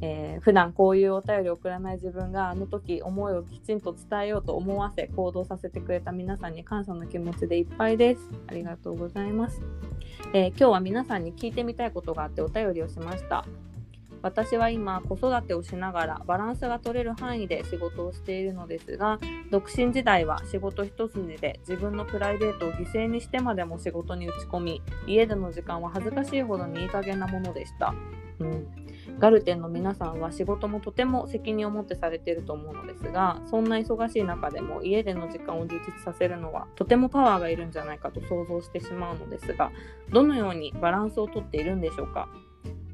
[0.01, 8.21] えー普段こういうお便りを送らない自分があの時思いをきちんと伝えようと思わせ行動させてくれた皆さんに感謝の気持ちでいっぱいです。
[8.47, 9.62] ありがとうございます、
[10.35, 13.45] えー今日は皆さんに聞いてみたいことがあってお便りをしました。
[14.27, 19.21] 私は今子育てをしながらバランスが取れる範囲で仕事をしているのですが
[19.53, 27.95] 独身時代は仕事一筋で自分のプライベートを犠牲にしてまでも仕事に打ち込み家での時間は恥ずかしいほどにいい加減なものでした、
[28.41, 28.67] うん、
[29.21, 39.71] ガルテンの皆さんは仕事もとても責任を持ってされていると思うのですがそんな忙しい中でも家での時間を充実させるのはとてもパワーがいるんじゃないかと想像してしまうのですが
[40.11, 42.29] どのようにバランスをとっているんでしょうか？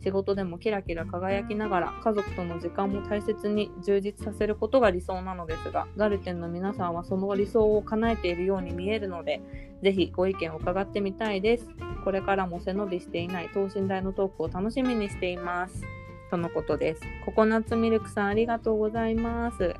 [0.03, 9.41] 仕事でもキラキラ輝きながら家族との時間も大切に充実させることが理想なのですがガルテンの皆さんはその理想を叶えているように見えるので
[9.83, 11.69] ぜひご意見を伺ってみたいです。
[12.05, 15.83] これからも背伸びしていない等身大のトークを楽しみにしています。
[16.31, 17.03] とのことです。
[17.25, 19.75] ココナッツミルクさんありがとうございます。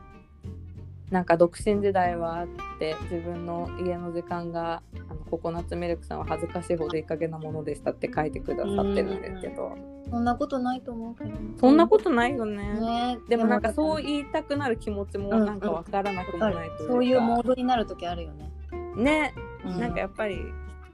[1.13, 2.49] なんか独身時代はあっ
[2.79, 9.77] て自分の家の時間があのココナッツミルクさんは恥ずかしいほどいい加減なものでしたって書いてくださってるんですけど。
[10.11, 12.65] そんなことないと思うけどそんなことないよね。
[12.81, 13.19] ね。
[13.29, 16.85] でもなんかそうう言いたくなる気持ちもうんなんかわからなくもないというか。
[16.95, 18.51] そういうモードになる時あるよね、
[18.97, 20.39] ね、うなんかやっぱり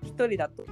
[0.02, 0.64] 一人だと。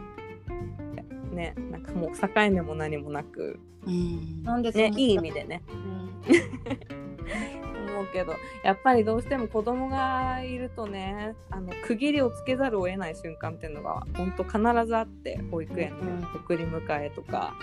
[1.33, 3.61] ね、なんかもう境目も何もなく。
[3.87, 4.43] うん。
[4.43, 4.93] なんでね。
[4.97, 5.63] いい意味でね。
[5.69, 5.87] うん
[7.97, 16.21] 思うけどやっぱりどうしても子供がいるとねあの区切りをつけざるを得ない瞬間っていうのが本当必ずあって保育園うん。
[16.21, 17.55] で送り迎えとか、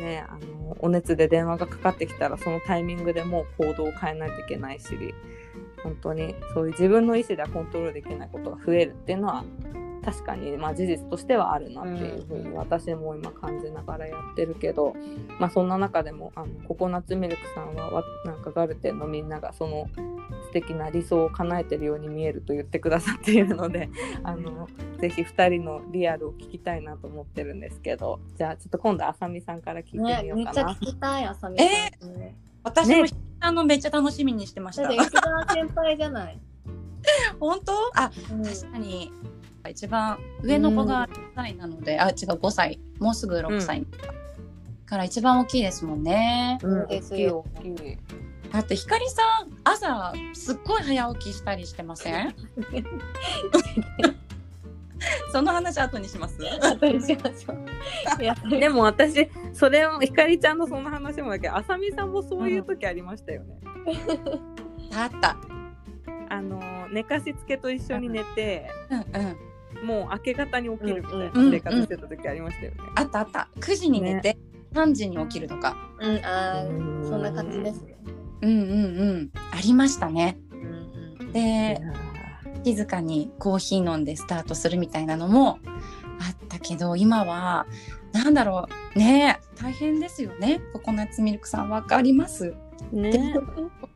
[0.00, 4.86] ね、あのお熱で電話がかかってきたらそのタイミングでもう行動を変えないといけないし
[5.82, 9.44] 本当にそういう自分の意思ではコントロールできないことが増えるっていうのは
[10.04, 14.94] 確かに、まあ、事実としてはあるなっていうふうに私も今感じながらやってるけど、
[15.38, 19.88] まあ、そんな中でもあのココナッツミルクさんはわなんかガルテンのみんながその
[20.46, 23.90] 素敵な理想を叶えてるように見えると言ってくださっているので
[24.24, 30.64] あのぜひ2人のリアルを聞きたいなと思ってるんですけどじゃあちょっと今度あさみさんから聞いてみねようかな。
[30.64, 32.18] めっちゃ聞きたいあさみさん、え？
[32.18, 33.04] ね私も
[33.40, 34.82] あのめっちゃ楽しみにしてました。
[34.82, 34.96] だって。
[34.96, 36.38] 一番先輩じゃない、
[37.40, 37.72] 本当？
[37.94, 38.44] あ、うん。
[38.44, 39.10] 確かに
[39.70, 43.86] 一番上の子が6歳なので、あ違う5歳もうすぐ6歳、
[44.86, 46.58] から一番大きいですもんね。
[46.62, 47.98] うん、で大きいすよ大きい。
[48.52, 52.34] だってひかりさん朝すっごい早起きしたりしてません？
[55.32, 56.36] その話後にします？
[56.60, 63.56] 後にしましょういやでも私それをひかりちゃんのそんな話もだけどあさみさんもそういう時ありましたよね。
[64.94, 65.36] あった。
[66.28, 69.36] あの寝かしつけと一緒に寝て、うんうん。
[69.84, 72.78] もう明け方に起きるみたいな生活してた時ありましたよね。
[72.96, 73.48] あったあった。
[73.60, 74.38] 9時に寝て、
[74.74, 75.76] 3時に起きるとか。
[76.00, 76.62] うんあ
[77.08, 77.96] そんな感じですね
[78.42, 79.30] うんうんうん。
[79.52, 80.38] ありましたね。
[80.52, 80.60] うん
[81.20, 81.78] うんいでや
[82.64, 85.58] 静かにコーヒー飲んでスタートするみたいなのも
[86.18, 87.66] あったけど今は
[88.12, 92.46] なんだろうねえ大変ですよねココナッツミルクさんわかります？
[92.48, 92.54] ー
[92.92, 93.34] ね。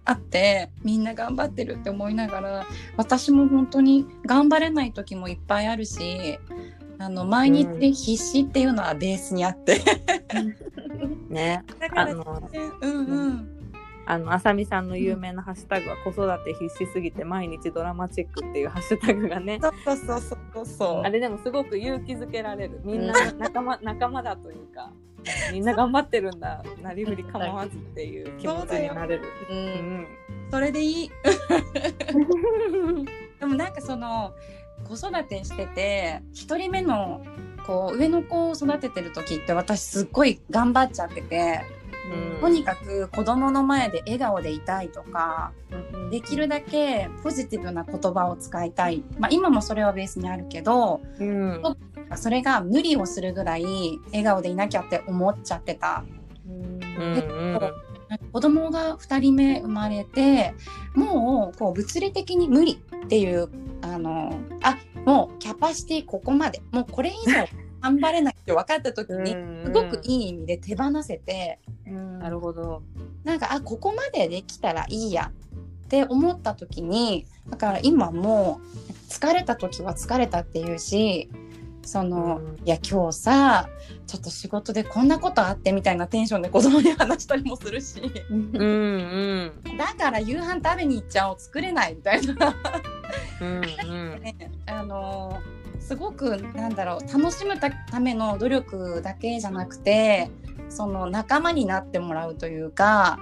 [0.04, 6.38] あってみんな頑張ってるって思いながら私も本当に頑張れない時もいっぱいあるし
[6.98, 9.80] あの毎日必死っていうのはベースにあって、
[11.28, 11.64] ね。
[11.80, 13.50] だからあのうんうん。
[14.07, 19.59] あのあさみさんの有名なハッシュタグは子育て必死すぎて毎日ドラマチックっていうハッシュタグがね。
[19.62, 22.80] そうそうそうそうあれでもすごく勇気づけられる。
[22.85, 24.92] みんなう仲間仲間だというか
[25.52, 26.62] みんな頑張ってるんだ。
[26.82, 29.25] なりふり構わずっていう気持ちになれる。
[29.50, 29.60] ううん。
[30.02, 30.06] ん
[30.50, 31.10] それでいい。
[33.40, 34.33] でもなんかその
[34.88, 37.25] 子育てしてて1人目の
[37.66, 41.62] こう上の子を育ててる時って私すっごい頑張っちゃってて、
[42.12, 42.40] うん。
[42.40, 45.52] とにかく子供の前で笑顔でいたいとか
[46.10, 51.62] できるだけポジティブな言葉を使いたい、まあ、今もそれはベースにあるけどうん
[52.17, 53.65] それが無理をするぐらい
[54.06, 56.04] 笑顔でいなきゃって思っちゃってた。
[58.33, 60.54] 子供が2人目生まれて
[60.94, 63.48] もうこう物理的に無理っていう
[63.83, 67.48] あのあもうキャパシティここまでもうこれ以上
[67.81, 69.33] 頑張れないって分かった時に
[69.65, 72.83] すごくいい意味で手放せて、なるほど。
[73.25, 75.44] なんかあここまでできたらいいやっ
[75.85, 78.60] って思った時にだから今も
[79.08, 81.31] 疲れた時は疲れたっていうし
[81.85, 82.66] その、うん。
[82.66, 83.68] いや今日さ
[84.06, 88.00] ちょっと仕事でこんなことあってみたいなテンションで子供に話したりもするし。
[88.30, 88.50] うん。
[88.54, 88.64] う
[89.72, 92.54] んだから夕飯食べに行っちゃおう作れないみたいな、
[93.40, 94.22] うんうん。
[94.22, 95.38] ね、 あの
[95.80, 100.30] すごくなんだろう楽しむたための努力だけじゃなくて
[100.68, 103.18] その仲間になってもらうというか、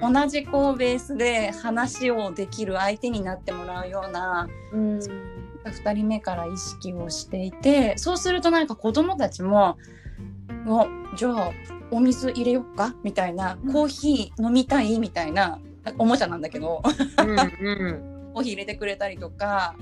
[0.00, 0.12] うん。
[0.12, 5.35] 同じこうベースで話をできる相手になってもらうようなうん
[5.70, 9.78] 2人目から意識をしていてそうするとなんか子供たちも
[10.66, 10.86] 「お
[11.16, 11.50] じゃあ
[11.90, 15.58] お水入れよっか」みたいな「コーヒー飲みたい?」みたいな
[15.98, 16.82] おもちゃなんだけど
[17.18, 18.12] うんうん。
[18.34, 19.74] コーヒー入れてくれたりとか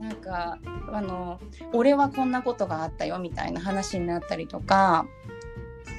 [0.00, 0.58] なんか
[0.92, 1.38] あの
[1.72, 5.06] 「俺はこんなことがあったよ」みたいな話になったりとか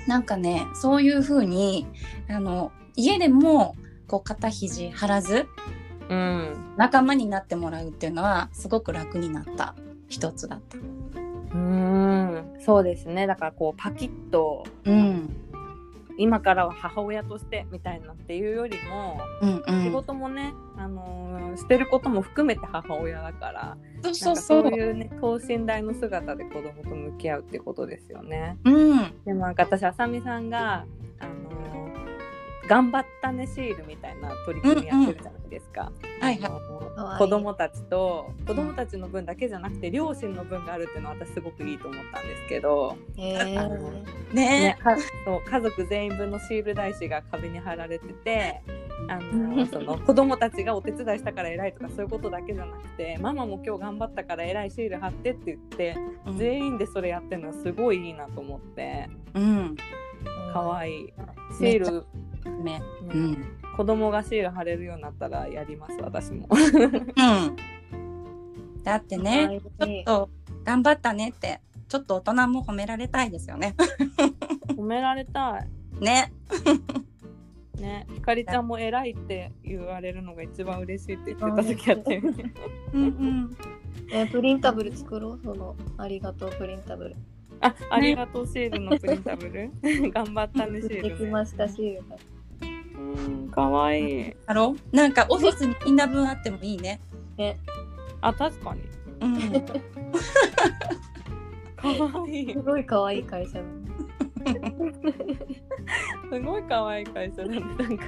[0.07, 1.87] なんかねそういう風に
[2.29, 3.75] あの家でも
[4.07, 5.47] こう肩肘張らず
[6.09, 6.73] うん。
[6.77, 9.75] 仲間になってもらうっていうのはすごく楽になった。
[10.07, 10.77] 一つだった。
[11.55, 12.55] うん。
[12.59, 13.27] そうですね。
[13.27, 15.35] だからこうパキッとうん。
[16.17, 24.35] 今からは母親としてみたいなっていうよりも、うんうん、仕事もね、あのーしてることも含めて母親だからそうそう。
[24.35, 24.71] そう。
[24.71, 28.57] いうね等身大の姿で子供と向き合うってことですよね。
[28.63, 30.85] うん、でもなんか私あさみさんが、
[31.19, 31.82] あのー
[32.67, 35.91] 頑張ったねシールみたいな取り組みやってるじゃないですか。
[37.17, 44.77] 子供たちと子供たちの分だけじゃなくて両親の分があるっていうのは私すごくいいと思ったんですけど、へあのーね。
[45.25, 48.61] そう家族全員分のシール台紙が壁に貼られてて
[49.09, 56.37] あの その子供たちがお手伝いしたから偉いとかそういうことだけじゃなくてママも今日頑張ったから偉いシール貼ってって言ってうん。
[56.37, 59.09] 全員でそれやってるのはすごいいいなと思って。
[59.33, 59.75] うん、
[60.53, 61.13] 可愛い
[61.57, 62.05] シール、
[62.49, 62.83] ね、ね
[63.13, 66.47] うん、子供がシール貼れるようになったらやります私も。
[66.51, 67.55] うん。
[68.83, 70.29] だってね、ちょっと
[70.63, 73.75] 頑張ったねって、ちょっと大人も褒められたいですよね。
[74.75, 76.03] 褒められたい。
[76.03, 76.33] ね。
[77.79, 82.17] ね、ひかりちゃんも偉いって言われるのが一番嬉しいって言ってた時あって。
[82.93, 83.57] うんうん。
[84.11, 87.15] え プリンタブル作ろうそのありがとうプリンタブル
[87.61, 89.71] あ、ありがとうシールのプリンタブル。
[90.11, 91.25] 頑張ったねシでール、ね。
[91.25, 92.15] きましたシールが
[93.03, 94.35] うん、かわいい。
[94.47, 96.99] だろなんかオフィスにみんな分あってもいいね。
[97.37, 97.57] ね
[98.21, 98.81] あ、確かに。
[99.21, 99.65] うん。
[101.75, 102.59] かわいい す。
[102.59, 103.73] ごい可愛い会社だね
[106.31, 108.05] すごい可愛い会社なんで、なんか。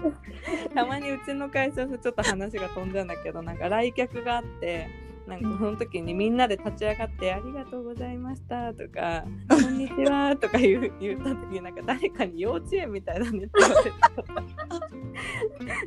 [0.74, 5.05] たまにうちの会社とちょっと話が飛んじゃうんだけど、なんか来客があって。
[5.28, 14.12] なんかその時にみんなで立ち上がって「ありがとうございました」とか「こんにちは」とか言う言った時になんか誰かに幼稚園みたいだねって言われた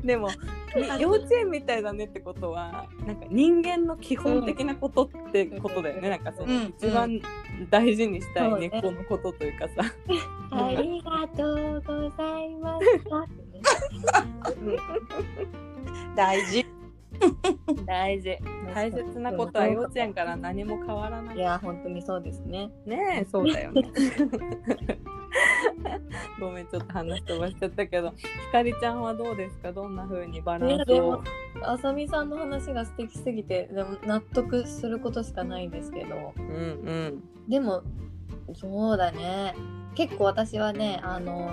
[0.07, 0.28] でも
[0.76, 6.74] に 幼稚園みたいだねってことはなんか人間の基本的なことってことだよね、なんかその、うん。
[6.78, 7.20] 一番
[7.70, 9.74] 大事にしたい根っこのことというかさ、
[10.51, 13.26] ありがとうございました。
[16.14, 16.78] 大事。
[17.87, 18.39] 大事。
[18.75, 21.37] 大切なことは幼稚園から何も変わらない。
[21.37, 22.71] いや本当にそうですね。
[22.87, 23.83] ねえそうだよね。
[26.41, 28.11] ごめんちょっと話飛ばしちゃったけど。
[28.16, 29.73] ひかりちゃんはどうですか？
[29.73, 31.23] どんな風にバランスを？
[31.62, 36.33] あさみさんの話が素敵すぎてでも納得することしかないんですけど。
[36.37, 36.51] うんう
[37.16, 37.23] ん。
[37.49, 37.83] でも
[38.55, 39.55] そうだね。
[39.95, 41.51] 結構私はねあの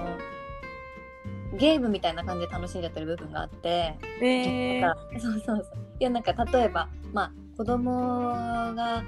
[1.58, 5.64] ゲームみたいな感じで楽しんじゃってる部分があって、えなんかそうそうそう。
[5.99, 8.34] いやなんか例えばまあ子供
[8.76, 9.03] が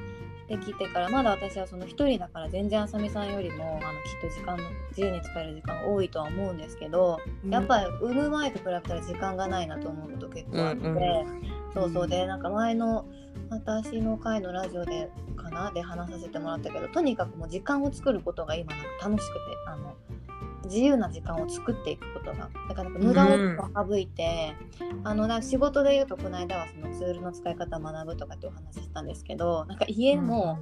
[0.48, 7.20] できてからまだ私はその一人だから全然あさみさんよりもあのきっと時間の自由に使える時間多いとは思うんですけど、
[7.50, 11.41] やっぱり産む前と比べたら時間がないなと思うこと結構あって、うんうん。
[11.74, 12.08] そうそう。
[12.08, 13.06] でなんか前の
[13.50, 15.72] 私の回のラジオでかな？
[15.72, 19.95] で話させてもらったけどとにかくもう時間を作ることが今なんか楽しくてあの
[20.68, 24.53] 自由な時間を作っていくことがだから無駄を省いて、
[25.03, 30.59] あのなんか仕事で言うとこの間はそのツールの使い方を学ぶとかってお話ししたんですけどなんか家も、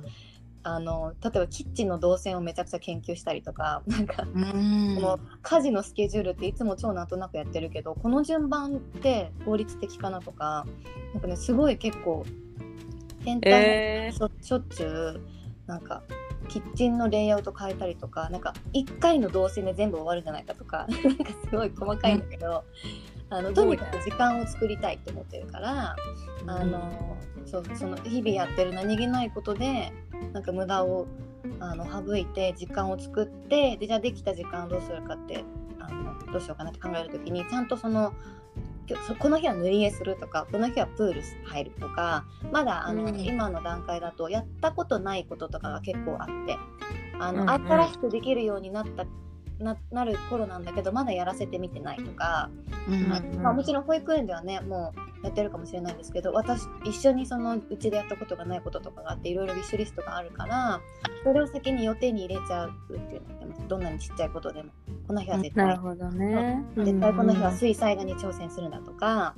[0.67, 4.95] あの例えばキッチンの動線をめちゃくちゃ研究したりとか なんかうん。
[4.95, 10.65] この家事のスケジュールっていつも超なんとなくやってるけどこの順番って効率的かなとか
[11.13, 12.25] なんかねすごい結構
[13.23, 15.21] 変態えしょしょっちゅう
[15.67, 16.01] なんか
[16.45, 22.63] キッチンのレイアウト変えたりとかなんか1回の動線で全部終わるんじゃないかとか なんかすごい細かいんだけど、
[23.29, 25.95] あのとにかく時間を作りたいって思ってるから。
[26.47, 29.93] あのそうその日々やってる何気ないことで
[30.33, 31.07] なんか無駄を
[31.59, 35.43] あの省いて時間を作ってでじゃあできた時間をどうするかって
[35.79, 38.13] あのどうしようかなって考える時にちゃんとその
[39.19, 43.19] この日は塗り絵するとかこの日はプール入るとかまだあの、うん。
[43.19, 46.57] 今の段階だとやったことないこととかが結構あって
[47.19, 47.67] あの、うんうん。
[47.67, 49.05] 新しくできるようになった
[49.59, 52.49] ななる頃なんだけどまだやらせてみてないとか、
[52.87, 60.81] うんあまあ、もちろん保育園ではねもうやってるかもしれないんですけど私一緒にそのうちでやったことがないこととかがあっていろいろウィッシュリストがあるから
[61.23, 64.71] それを先に予定に入れちゃうっていうのってますどんなにちっちゃいことでも
[65.07, 66.63] この日は絶対なるほどね。
[66.77, 69.35] 絶対この日は水彩画に挑戦するんだとか、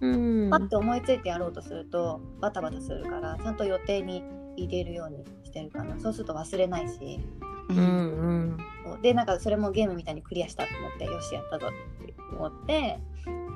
[0.00, 0.50] うん。
[0.50, 4.22] パッと思いついてやろうとするとバタバタするからちゃんと予定に
[4.56, 7.20] 入れるようにしてるかなそうすると忘れないし
[7.70, 8.56] うんうん。
[8.86, 12.98] そうでなんかそれもゲームみたいにクリアしたと思ってよしやったぞって思って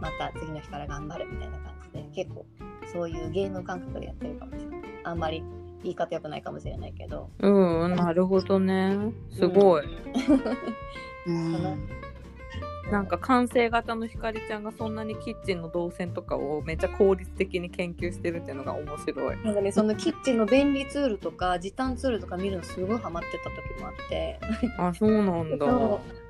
[0.01, 2.47] また次の日から頑張るみたいな感じで結構
[2.93, 5.43] そういうゲーム感覚でやってるかもしれないあんまり
[5.83, 8.99] 言い方良くないかもしれないけどうん、なるほどね。
[9.31, 9.85] すごい。
[11.27, 11.89] うん
[12.91, 19.37] なんか完成型のひかりちゃんがそんなにキッチンの動線とかをめっちゃ効率的に研究してるっていうのが面白い。
[19.45, 24.41] なんかねそのキッチンの便利ツールとか時短ツールとか見るのすごいハマってた時もあって
[24.79, 25.67] あ、そうなんだ。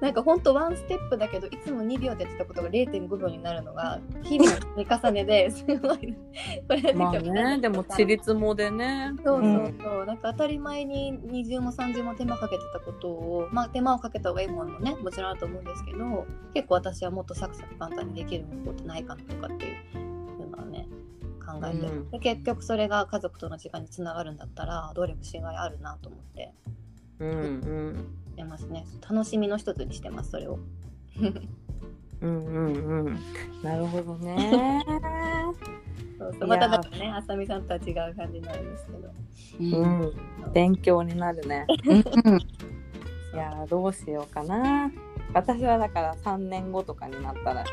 [0.00, 9.12] なんかほんとワンステップだけどいつも2秒でやってたことが0.5秒になるのが 日々の積み重ねですごいこれはまあね、でもちりつもでね。
[9.24, 19.68] そうそうそう、なんか当たり前に二重も三重も手間かけてたことをまあ手間をかけた方がいいものもねもちろんあると思うんですけど結構私はもっとサクサク簡単にできる方法ってないかなとかってい
[20.46, 20.88] うのはね
[21.44, 22.10] 考えて、うん。
[22.10, 26.54] で結局それが家族との時間につながるんだったら努力しがいあるなと思って。
[27.18, 28.19] うんうん。
[28.40, 30.58] してますね楽しみの一つにしてますそれを。
[32.22, 33.18] うんうんうん。
[33.62, 34.82] なるほどね。
[36.18, 39.78] そうそうまただからねあさみさんとは違う感じになるんですけど。
[39.78, 40.12] ううんん。
[40.52, 41.66] 勉強になるね。
[41.86, 41.98] うん
[43.32, 44.90] いやーどうしようかな。
[45.32, 47.64] 私はだから3年後とかになったら、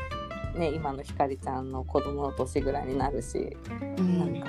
[0.54, 3.56] ね、今のひかりちゃんの子供の年ぐらいになるし、
[3.98, 4.46] なんか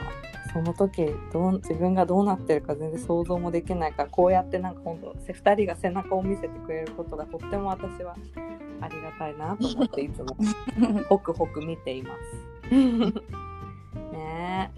[0.53, 8.15] その時どう自分がどうなってるか全然想像もできないからこうやってなんか本当2人が背中を見せてくれることがとっても私は
[8.81, 10.35] ありがたいなと思っていつも
[11.07, 12.11] ホクホク見ていま
[12.69, 12.75] す。
[12.75, 14.71] ね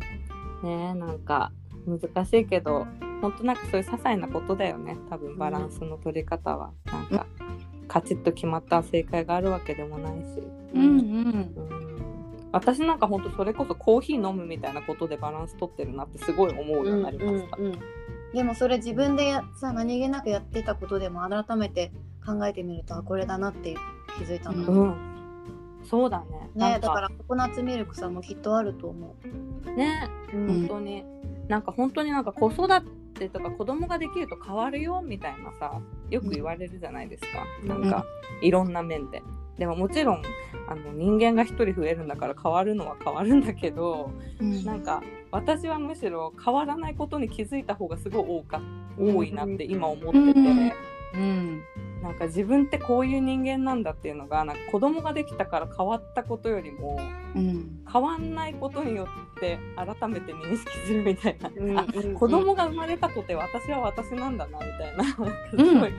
[0.63, 1.51] えねえなんか
[1.85, 2.85] 難しいけど
[3.21, 7.25] 本当なんかそういう些細なことだよね多分バランスの取り方は、なんか
[7.87, 10.41] カチッと決まった正解があるわけでもないし。
[10.73, 11.90] うんうんうん
[12.51, 17.57] 私なんか本当それこそコーヒー飲むみたいなことでバランス取ってるなってすごい思うようになりました。
[17.57, 17.79] うんうんうん。
[18.33, 21.91] でもそれ自分でやさ何気なくやってたことでも改めて
[22.25, 23.75] 考えてみるとあこれだなって
[24.17, 24.95] 気づいたの、ううん。
[25.83, 26.23] そうだ
[26.55, 26.71] ね。
[26.73, 29.15] ねだからココナッツミルクさんもきっとあると思
[29.75, 30.37] ね、う。
[30.37, 30.47] ん。
[30.47, 31.03] 本当に。
[31.47, 32.67] なんか本当になんか子育
[33.13, 37.67] てとか子供ができると変わるよみたいなさよく言われるじゃないですか、うん。
[37.67, 38.05] なんか
[38.41, 39.21] いろんな面で。
[39.61, 40.23] でももちろん
[40.67, 44.09] あの人間が一人増えるんだから変わるのは変わるんだけど
[44.39, 44.65] うん。
[44.65, 48.59] なんか私はむしろ変わらないことに気づいた方がすごい多か
[48.97, 50.71] 多いなって今思ってて、うん。
[51.13, 51.63] うん。
[52.01, 56.99] なんか自分ってこういう人間なんだっていうのがなんか子供ができたから変わったことよりも
[57.35, 57.83] うん。
[57.93, 59.05] 変わんないことによ
[59.35, 62.13] って改めて認識するみたいな、うんあうん。
[62.15, 65.03] 子供が生まれたとて私は私なんだなみたいな。
[65.03, 65.15] す
[65.55, 65.79] うん。
[65.79, 65.93] ごい、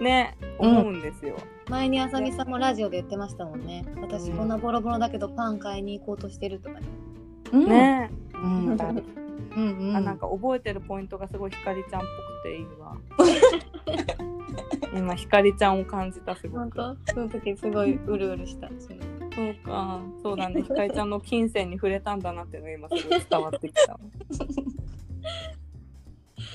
[0.00, 1.36] ね思うんですよ。
[1.68, 3.84] 前にあさみさんもラジオで言ってましたもんね。
[4.00, 6.86] 私うんこんなボロボロだけどパン買いに行こうとしてるとかね。
[7.52, 12.08] うんねうんだうんうんあなんか覚えてるポイントがすごいひかりちゃんっぽ
[12.42, 12.96] くていいわ。
[14.96, 16.76] 今ひかりちゃんを感じたすご本く。
[16.76, 17.12] 当？
[17.14, 18.68] その時すごいうるうるした。
[18.78, 18.94] そ
[19.50, 23.98] うか、そうだね、ひかりちゃんの金銭に触れたんだなっていうのが今すごい伝わってきたわ。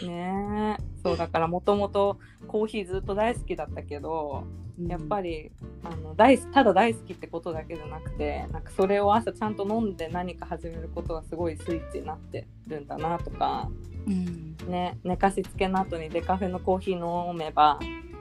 [0.06, 4.44] ねえ、そうだからもともとコーヒーずっと大好きだったけど、
[4.88, 5.52] やっぱり
[5.84, 13.70] あの大好ただ大好きってことだけじゃなくてなんかそれを朝ちゃんと飲んで何か始めることがすごいスイッチになってるんだなとか、
[14.08, 14.56] うん。
[14.70, 17.80] ね、寝かしつけの後にデカフェのコーヒー飲めば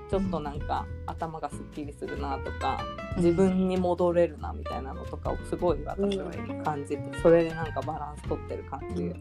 [0.08, 2.82] ちょっとなんか頭がすっきりするなとか
[3.16, 6.32] 自分に戻れるなみたいなのとかをすごい私は
[6.64, 9.14] 感じてそれでなんかバランス取ってる感じ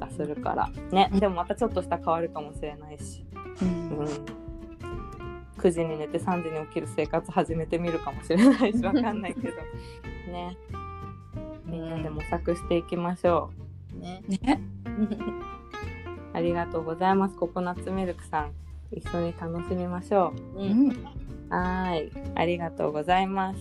[0.00, 0.68] がするから。
[0.90, 3.24] ねでもまたちょっとした変わるかもしれないし、
[3.60, 3.72] ううん。
[4.00, 4.08] ん、
[5.58, 9.56] 9時に寝て3時に起きる生活始めてみるかもしれないしわかんないけど。
[10.32, 10.56] ね。
[11.66, 13.50] みんなで模索していきましょ
[13.94, 14.22] ね。
[14.28, 14.60] ね。
[14.86, 17.36] うありがとうございます。
[17.36, 18.52] ココナッツミルクさん
[18.92, 20.62] 一緒に楽しみましょうう。
[20.62, 21.04] うんん
[21.48, 23.58] はーい、ありがとうございます。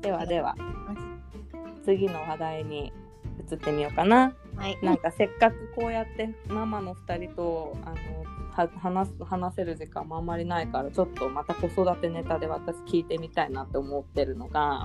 [0.00, 0.56] ではでは、
[1.84, 2.92] 次の話題に
[3.50, 4.34] 移ってみようかな。
[4.56, 4.78] はい。
[4.82, 8.22] なんかせっかくこうやってママの2人とあの
[8.52, 14.84] は話す話せる時間もあんまりないからちょっとまた子育てネタで私聞いてみたいなって思ってるのが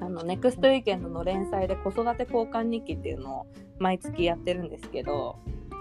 [0.00, 3.46] あのネクストウィーケンドの連載で子育て交換日記っていうのを
[3.78, 5.38] 毎月やってるんですけど、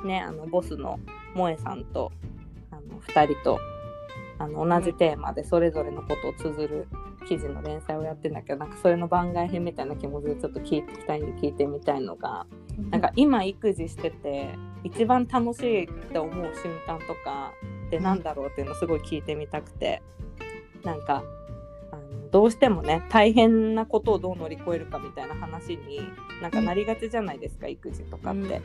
[0.08, 1.00] ね、あのボスの
[1.34, 2.12] 萌えさんと
[2.72, 3.60] あの2人と
[4.40, 6.88] あの同じテーマでそれぞれのことを綴る
[7.28, 12.46] 記事の連載をやってんだけどなんかそれの番外編みたいな気持ちでちょっと聞きたいんで聞いてみたいのが
[12.90, 14.50] なんか今育児してて
[14.84, 17.52] 一番楽しいって思う瞬間とか
[17.88, 20.02] ってなんだろうっていうのをすごい聞いてみたくて
[20.84, 21.24] なんか
[21.92, 26.00] あのどうしてもね大変なことをどう乗り越えるかみたいな話に
[26.42, 28.64] なんかなりがちじゃないですか、育児とかって、うん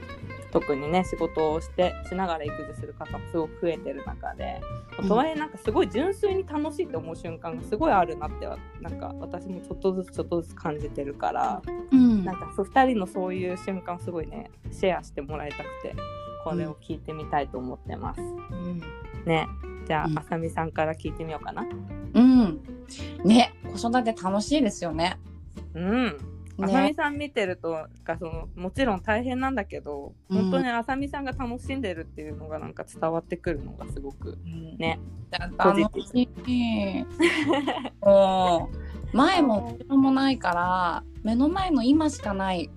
[0.53, 4.61] 特にね仕事をしてしながら育児する方もすごく増えてる中で、
[4.99, 11.63] うんとはいえなんかすごい純粋に楽しいって思う瞬間がすごいあるなってはなんか私もちょっとずつちょっとずつ感じてるから。
[11.91, 15.95] うんなんかそう2人のそういう瞬間をすごいねシェアしてもらいたくて
[16.45, 18.21] これを聞いてみたいと思ってます。
[18.21, 18.83] うん
[19.27, 19.49] ね
[19.87, 21.67] じゃあ、うんあさみさんから聞いてみようかな。
[22.15, 22.61] うん。
[23.25, 25.19] ね、子育て楽しいですよね。
[25.75, 26.19] うん。
[26.61, 26.95] あさみね。
[26.95, 34.39] さん見てるとかそのもちろん大変なんだけど、うん本当にあさみさんが楽しんでるっていうのがなんか伝わってくるのがすごく
[34.79, 34.99] ね。
[35.57, 37.07] 楽しい。
[38.05, 38.71] も
[39.13, 42.71] う前も後ろもないから目の前の今しかない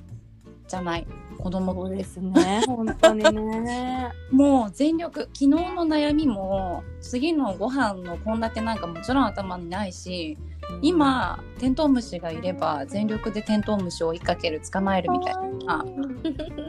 [0.67, 1.07] じゃない
[1.37, 4.11] 子供ですね本当にね。
[4.31, 10.37] もう全力昨日の悩みも次のご飯の献立なんかもちろん頭にないし
[10.81, 15.33] 今テントウムシがいれば全力でテントウムシを追いかける捕まえるみたい
[15.65, 15.85] な。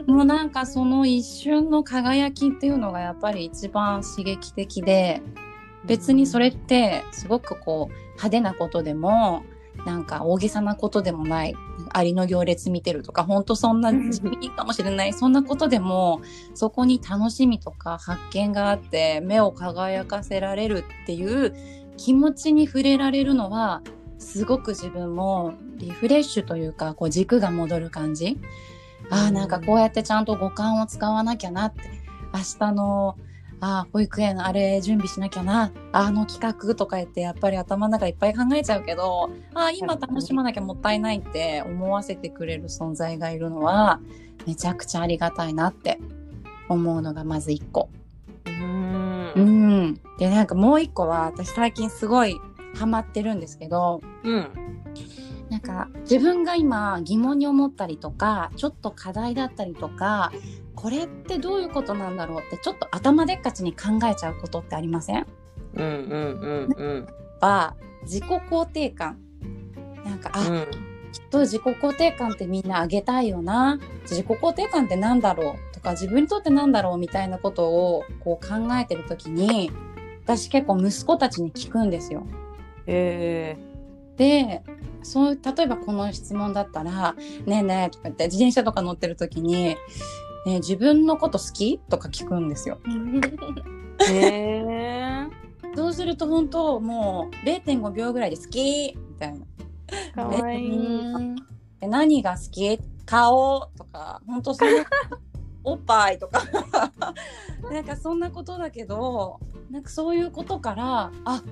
[0.07, 5.21] もうなんかその一瞬の輝きっていうのがやっぱり一番刺激的で
[5.85, 9.43] 別にそれってすごくこう派手なことでも
[9.85, 11.55] なんか大げさなことでもない
[11.93, 16.21] アリの行列見てるとか本当そんな地味かもしれないそんなことでも
[16.53, 21.53] そこに楽しみとか発見があって目を輝かせられるっていう
[21.97, 23.81] 気持ちに触れられるのは
[24.19, 28.37] すごく自分もリフレッシュというかこう軸が戻る感じ。
[29.09, 31.97] ああなんかこうやってちゃんと五感を使わなきゃなって。
[32.33, 33.17] 明日の
[33.59, 35.71] あー保育園あれ準備しなきゃな。
[35.91, 43.99] あの企画とか言ってやっぱり頭の中いっぱい考えちゃうけどあー今楽しまなきゃもったいないって思わせてくれる存在がいるのは
[44.45, 45.99] めちゃくちゃありがたいなって
[46.69, 47.89] 思うのがまず一個。
[48.45, 48.76] うん
[49.35, 49.41] う。
[49.41, 52.39] ん、でなんかもう一個は私最近すごい
[52.75, 54.47] ハマってるんですけどうん。
[55.49, 60.33] なんか自分が今疑問に思ったりとかちょっと課題だったりとか
[60.75, 65.25] これってどういうことなんだろうってちょっと頭でっかちに考えちゃうことってありません？
[65.75, 67.07] うんうんうんうん。
[67.39, 69.17] は自己肯定感
[70.03, 70.67] なんかあ、うん
[71.13, 75.73] きっと自己肯定感ってみんな上げたいよな自己肯定感ってなんだろう？
[75.73, 79.71] とか自分にとってなんだろうみたいなことをこう考えてる時に
[80.23, 82.25] 私結構息子たちに聞くんですよ。
[82.85, 83.57] え
[84.17, 84.63] で
[85.03, 87.15] そう例えばこの質問だったら
[87.45, 89.77] 「ねえねえ」とか言って自転車とか乗ってる時に「ね
[90.47, 92.79] え自分のこと好き?」とか聞くんですよ。
[93.99, 95.27] ー、え
[95.75, 99.45] そうすると本当もう0.5秒ぐらいで「好き!」みたいな。
[99.87, 101.35] ー、かわいい。
[101.79, 102.79] で何が好き？
[103.05, 104.71] 顔とか本当その
[105.63, 106.41] おっぱいとか
[107.71, 109.39] なんかそんなことだけど
[109.71, 111.43] なんかそういうことからあ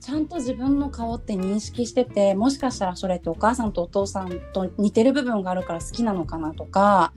[0.00, 7.12] ちゃんと自分の顔って認識しててもしかしたらそれってお母さんとお父さんと似てる部分があるから好きなのかなとか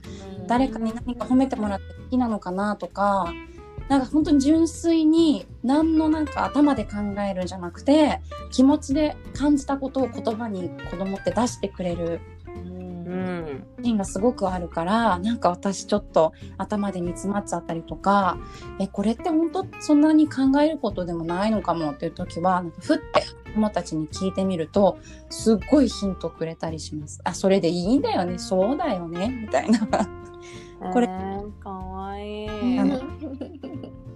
[0.46, 3.32] 誰かに何か褒めてもらって好きなのかなとか
[3.88, 6.92] なんか本当に純粋に何のなんか頭で考
[7.28, 8.20] えるんじゃなくて
[8.50, 12.35] 気持ちで感じたことを言葉に子供って出してくれるうん。
[13.82, 18.38] シーンがすごくあるからなんか私ちょっと頭で煮詰まっちゃったりとか
[18.78, 24.98] えこれって本当そんなに考えることでもないのかもっていう時はなんかふって子供たちに聞いてみると
[25.30, 27.20] すっごいヒントくれたりします。
[27.24, 29.80] あそれでいいんだよねそうだよねみたいな。
[30.92, 32.78] これえー、かわいい。
[32.78, 34.06] うん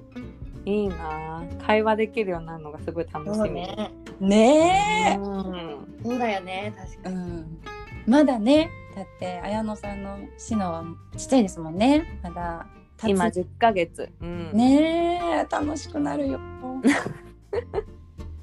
[0.64, 1.42] いいな。
[1.66, 3.52] 会話できるようになるのがすごい楽しみ。
[3.52, 3.90] ね。
[4.20, 5.90] ねうん。
[6.04, 7.16] そうだよね、確え、かに。
[7.16, 7.58] うん、
[8.06, 8.70] まだね
[9.00, 10.84] だって綾乃さんのシノは
[11.16, 12.66] ちっちゃいですもんねまだ
[13.08, 14.10] 今10ヶ月。
[14.20, 14.52] うん。
[14.52, 16.38] ねえ楽しくなるよ。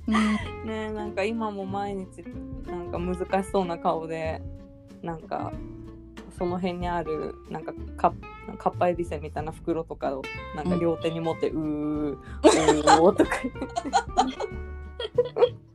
[0.08, 0.16] うん
[0.66, 2.24] ねなんか今も毎日
[2.66, 4.42] なんか難しそうな顔で
[5.04, 5.52] なんか
[6.40, 8.14] その辺にあるなんかか
[8.58, 10.24] かっぱえびせんみたいな袋とかを
[10.56, 12.18] なんか両手に持って、うー
[13.00, 13.56] おーとか言っ
[15.54, 15.67] て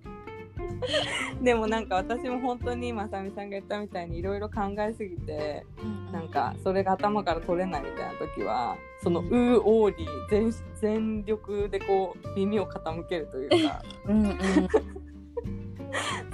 [1.43, 5.65] でもなんか私も本当にまさみさんが言ったみたいにいろいろ考えすぎて
[6.13, 14.33] なんかそれが頭から取れないみたいな時はその「うーおーり」全全力でこう耳を傾けるというかうんうん。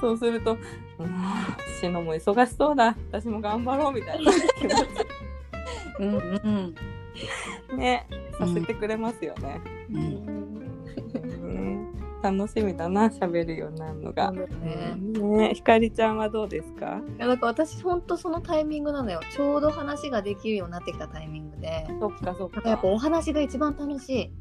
[0.01, 0.57] そうすると
[0.99, 1.09] 「うん
[1.80, 4.70] しのも忙しそうだ私も頑張ろう」みたいな気持
[5.99, 6.74] うんうん。
[7.70, 8.07] ちね
[8.38, 9.61] させてくれますよね。
[9.90, 9.99] うん。
[9.99, 10.01] う
[11.51, 14.32] ん楽しみだな喋るようになるのが。
[14.32, 14.96] ね。
[14.96, 17.00] ねひかりちゃんはどうですか？
[17.16, 19.20] いやなんか私ほんとそのタイミングなのよ。
[19.34, 21.86] ちょうど話ができるようになってきたタイミングで。
[22.00, 22.68] そっかそっか。
[22.68, 24.32] やっぱお話が一番楽しい。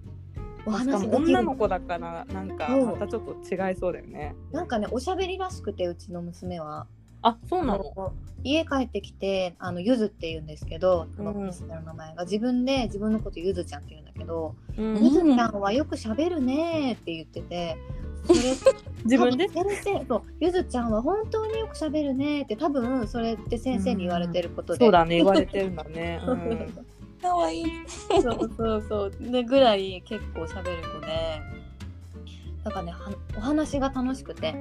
[0.65, 4.35] お話女の子だからなんかまたちょっと違いそうだよね。
[4.51, 6.87] なんかねおしゃべりらしくてうちの娘は
[7.21, 8.13] あそうなの？
[8.43, 12.23] 家帰ってきてあのゆずって言うんですけど、の名前が。
[12.23, 15.03] 自分で自分のことゆずちゃんって言うんだけど、うん。
[15.03, 17.77] ゆずちゃんはよくしゃべるねーって言ってて
[18.25, 18.39] それ
[19.05, 19.49] 自分で？
[19.49, 26.21] 先生そうゆずちゃんは本当によくしゃべるねーって多分それって先生に言われてることで、そうだね言われてるんだね。
[26.25, 26.85] うん。
[27.21, 27.65] かわいい。
[28.21, 29.11] そうそうそう。
[29.31, 31.07] でぐらい結構しゃべる子で。
[32.63, 34.53] なんかねはお話が楽しくて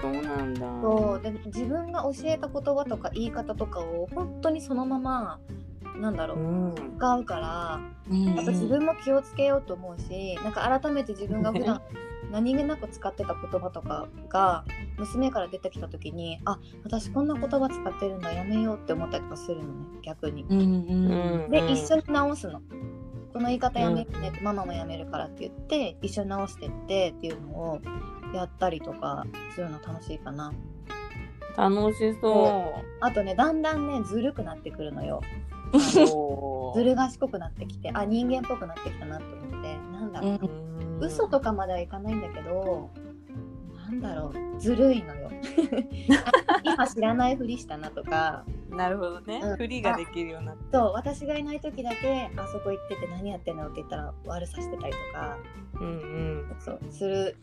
[0.00, 0.60] そうなんだ。
[0.82, 5.40] そうで自分が教えた言葉とか言い方とかを本当にそのまま
[6.00, 6.74] なんだろう、うん。
[6.96, 7.80] 使うから
[8.10, 11.80] うんやっぱ自分も気をつけようと思うしなんか改めて自分が普段
[12.30, 14.64] 何気なく使ってた言葉とかが
[14.98, 20.44] 娘から出てきた時にあ私こんな言葉使ってるんだやめようって思ったりとかするのね逆に。
[20.48, 20.66] うんうん
[21.44, 22.60] うんで、一緒に直すの。
[23.32, 27.80] この言い方やめてね、ママもやめるからって言って一緒に直してってっていうのを
[28.36, 30.52] やったりとかするの楽しいかな。
[31.56, 35.22] 楽しそあとねだんだんねずるくなってくるのよ。
[36.74, 40.66] ずる賢くなってきてあ人間っぽくなってきたなと思ってなんだろう、うん
[40.98, 42.90] 嘘とかまではいかないんだけど
[43.76, 45.30] なんだろうずるいのよ。
[46.48, 49.56] あ今知らないふりしたなとかなるほどねうん。
[49.56, 50.64] 振りができるようになって。
[50.72, 55.36] そう私がいない時だけあそこ行ってて何やってんのって言ったら悪さしてたりとか。
[55.80, 56.56] うんうん。
[56.58, 57.36] そうする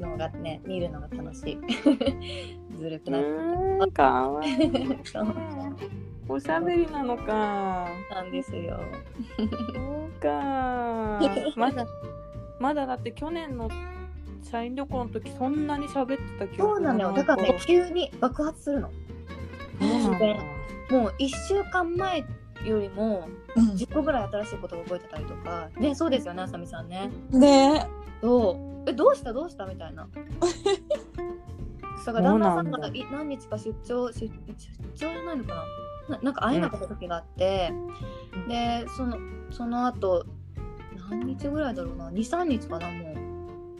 [0.00, 1.58] のがね見るのが楽しい。
[2.76, 3.92] ずるくうなって。
[3.92, 4.98] かわいい。
[6.28, 7.88] おしゃべりなのか。
[8.10, 8.80] なんですよ。
[9.36, 11.20] そうか。
[11.56, 11.86] まだ、
[12.60, 13.68] まだだって去年の
[14.42, 17.12] 社員旅行の時そんなに喋ってた記憶そうなのよ。
[17.12, 18.90] だからね急に爆発するの。
[20.90, 22.24] もう1週間前
[22.64, 23.70] よりもうん。
[23.70, 25.68] 10個ぐらい新しいことを覚えてたりとか。
[25.78, 27.10] ねそうですよねあさみさんね。
[27.32, 27.86] ね。
[28.22, 29.32] そうえどうした？
[29.32, 29.66] どうした？
[29.66, 30.08] みたいな。
[32.06, 34.32] だから旦那さんがい何日か出張出出張
[34.94, 35.54] じゃないのか
[36.08, 36.16] な？
[36.16, 37.74] ななんか会えなかった時があって、う
[38.38, 39.18] んでその
[39.50, 40.24] その後
[41.10, 43.14] 何日ぐらいだろうな？23日かなもう。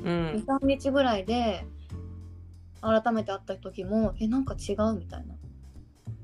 [0.04, 0.44] うん。
[0.46, 1.64] 23日ぐらいで
[2.82, 4.94] 改めて会った時もえなんか違う？
[4.94, 5.34] みたいな。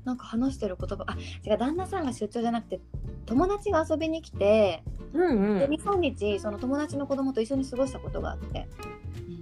[0.05, 2.79] なんか話してる言葉あ違う旦那さんが出張じゃなくて
[3.25, 4.81] 友達が遊びに来て、
[5.17, 5.59] うんうん。
[5.59, 8.67] で23日その友達の子供と一緒に過ごしたことがあって。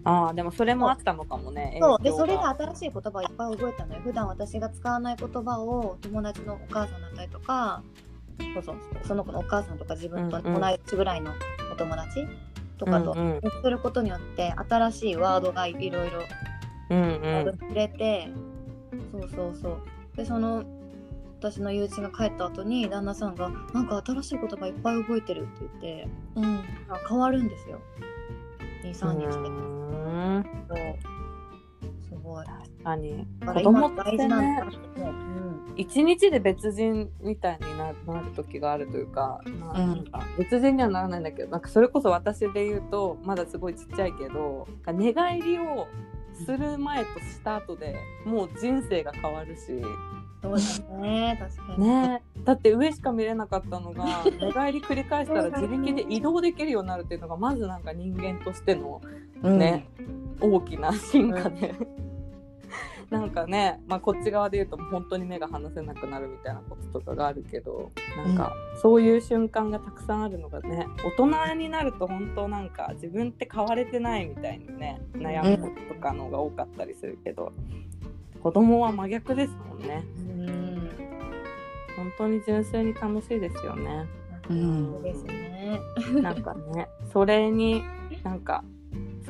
[0.06, 1.80] ああ、でもそれもあったのかもね。
[1.82, 2.04] そう。
[2.04, 4.02] でそれで新しい言葉をいっぱい覚えたのよ。
[4.02, 7.84] 普段私が使わない言葉を友達のお母さんだったりとか
[8.54, 10.62] そうそうその子のお母さんとか自分とうんうん。
[10.62, 11.32] 同じぐらいの
[11.72, 12.28] お友達
[12.78, 13.42] とかとうんうん。
[13.42, 16.20] 接することによって新しいワードがいろいろ
[16.92, 18.30] うんワードうに触れて、
[19.12, 19.78] そうそうそう。
[20.16, 20.64] でその
[21.40, 26.46] 私の友人が帰った後に旦那さんが「なんか新しい言葉いっぱい覚えてる」って言ってうん
[26.90, 27.80] あ変わるんですよ
[28.84, 29.20] 23ん。
[29.20, 29.50] 日で。
[29.50, 30.46] うん
[32.08, 32.46] すごい。
[32.46, 33.28] 確かに。
[33.46, 45.88] 子供今ってねだ、うん一日で別人みたいにななる時があるというか、なんか別人にはならないんだけどなんかそれこそ私で言うとまだすごいちっちゃいけど寝返りを
[46.34, 49.82] する前とした後でもう人生が変わるし、
[50.58, 51.88] そうだね、確かに。
[51.88, 54.06] ね、だって上しか見れなかったのが
[54.40, 59.02] 寝返り繰り返したら自力で移動できるようになるっていうのがまずなんか人間としての
[59.42, 59.88] ね、
[60.40, 61.76] 大きな進化で、
[63.10, 77.54] なんかね、まあ、こっち側で言うと本当に目が離せなくなるみたいなこととかがあるけどなんかそういう瞬間がたくさんあるのがね大人になると本当なんか自分って変われてないみたいにね悩むこととかのが多かったりするけど、
[78.46, 80.90] 子供は真逆ですもんねうん。
[81.98, 84.06] 本当に純粋に楽しいですよね。
[84.48, 85.80] うんそうですね。
[86.22, 87.82] なんかね、それに
[88.24, 88.64] なんか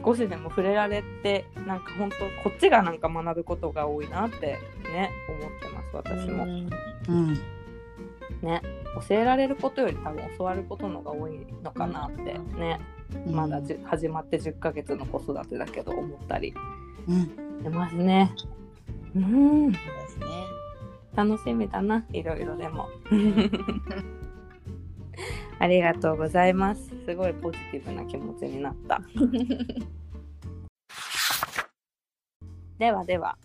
[0.04, 6.44] 少しでも触れられて、なんか本当こっちがなんか学ぶことが多いなってね、思ってます、私も。
[6.44, 6.70] うん
[7.08, 7.40] うん
[8.42, 8.62] ね、
[9.08, 12.82] 教えられることより多分教わることのが多いのかなってね、
[13.32, 16.54] まだじゅ始まって10ヶ月の子育てだけど思ったり
[17.08, 18.36] うん、出ますね。
[19.16, 19.72] うん。
[19.72, 19.78] で
[20.10, 20.26] すね。
[21.16, 22.90] 楽しみだな、いろいろでも。
[25.58, 26.90] ありがとうございます。
[27.06, 29.02] すごいポジティブな気持ちになった。
[32.78, 33.38] ではでは、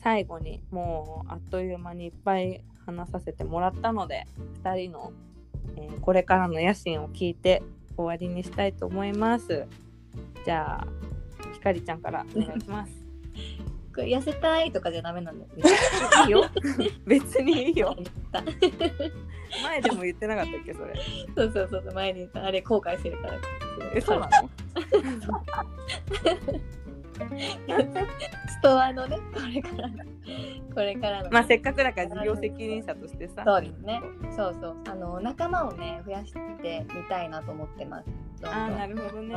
[0.00, 4.28] 最後にもうあっという間にいっぱい話させてもらったので、
[4.62, 5.12] 2人の、
[5.76, 7.64] えーこれからの野心を聞いて
[7.96, 9.66] 終わりにしたいと思います。
[10.44, 10.86] じゃあ、
[11.52, 12.92] ひかりちゃんからお願いします。
[13.96, 15.50] これ痩せたいとかじゃダメなんだよ。
[16.26, 16.44] いいよ。
[17.06, 17.96] 別にいいよ。
[19.62, 20.94] 前でも言ってなかったっけ、それ。
[21.34, 23.34] そうそうそう前に言ったあれ後悔してるから。
[23.94, 24.50] え、そうなの？
[28.48, 30.04] ストアのねこれからの
[30.74, 31.30] これからの。
[31.30, 33.44] まあせっかくだから事業責任者としてさ。
[33.46, 34.02] そうですね。
[34.36, 38.06] そうそうあの仲間をね増やしてみたいなと思ってます。
[38.44, 39.34] ああ、なるほどね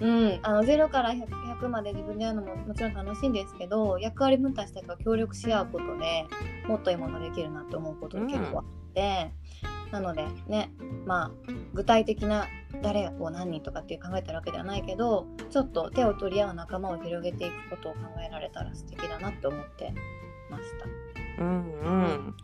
[0.00, 1.26] うん、あの0から 100,
[1.58, 6.26] 100まで自分でやるのももちろん楽しいんですけど役割分担してから協力し合うことで
[6.68, 9.32] もっといいものできるなと思うことが結構あって、
[9.90, 10.70] なのでね
[11.06, 11.30] まあ
[11.72, 12.46] 具体的な
[12.82, 19.94] 誰を何人とかっていう考えてるわけではないけどちょっと手を取り合う仲間を広げていくことを考えられたら素敵だなって思って
[20.50, 21.42] ました。
[21.42, 22.34] うんうん。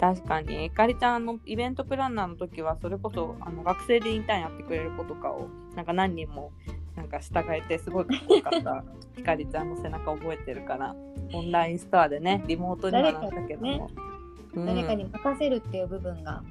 [0.00, 6.52] 確かに、かりちゃんのイベントプランナーの時は、それこそあの学生でインターンやってくれる子とかを、なんか何人も
[6.96, 8.84] なんか従えて、すごいかっこよかった
[9.16, 10.94] ひかりちゃんの背中覚えてるから、
[11.32, 13.90] オンラインストアでね、リモートにはなったけども。
[13.96, 14.12] うん
[14.54, 16.42] 誰かに任せるっていう部分が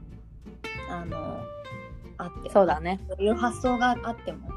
[0.89, 1.37] あの
[2.17, 2.99] あってそうだね。
[3.07, 4.49] そういう発想があっても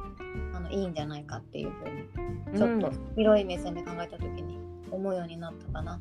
[0.54, 4.58] あのいいんじゃないかっていうふうにちょっとうん広い目線で考えた時に
[4.90, 6.00] 思うようになったかな。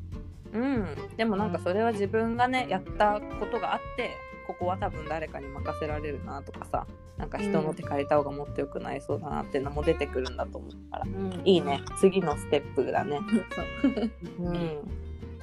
[0.54, 4.10] うん、でもなんかそれは自分がねやったことがあって
[4.46, 6.86] ここは多分誰かに任せられるなとかさ
[7.16, 11.06] なんか人の手借りた方がもっと良くなりそうだなっていうのも出てくるんだと思うから。
[11.44, 11.80] いいね。
[12.00, 13.20] 次のステップだね、
[14.40, 14.50] う。
[14.50, 14.78] ん、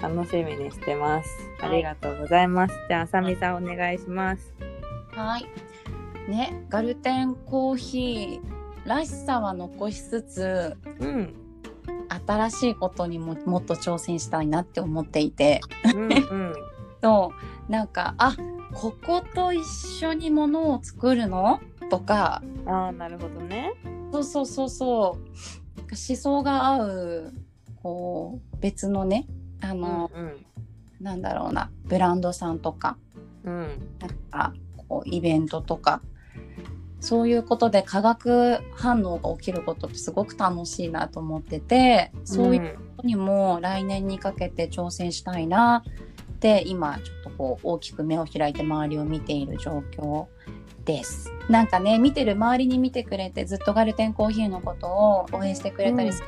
[0.02, 1.30] 楽しみにしてます。
[1.62, 4.54] ありがとうございます、じゃああさみさんお願いします。
[5.12, 5.46] はい。
[6.30, 11.41] ね、ガルテンコーヒーらしさは残しつつ、うん
[12.28, 15.62] 新しいことにももっと挑戦したいなって思っていて、
[15.96, 16.54] うんうん。
[17.02, 17.32] そ
[17.68, 18.36] う、なんか、あ、
[18.74, 21.60] ここと一緒にものを作るの？
[21.90, 23.74] とか、ああなるほどね。
[24.12, 25.22] そうそうそうそう、
[25.90, 27.34] 思想が合う、
[27.82, 29.28] こう、別のね、
[29.62, 30.46] あの、うん。
[31.00, 32.98] なんだろうな、ブランドさんとか、
[33.44, 33.68] うん。
[34.00, 34.54] なんか
[34.88, 36.02] こうイベントとか
[37.02, 45.84] そういうことで化学反応が起きることってすごく楽しいなと思っててそういうことにも来年にかけて挑戦したいな
[46.34, 50.28] って今ちょっとこう大きく目を開いて周りを見ている状況
[50.86, 51.32] です。
[51.50, 56.28] なんかね見てる周りに見てくれてずっとガルテンコーヒーのことを応援してくれたりする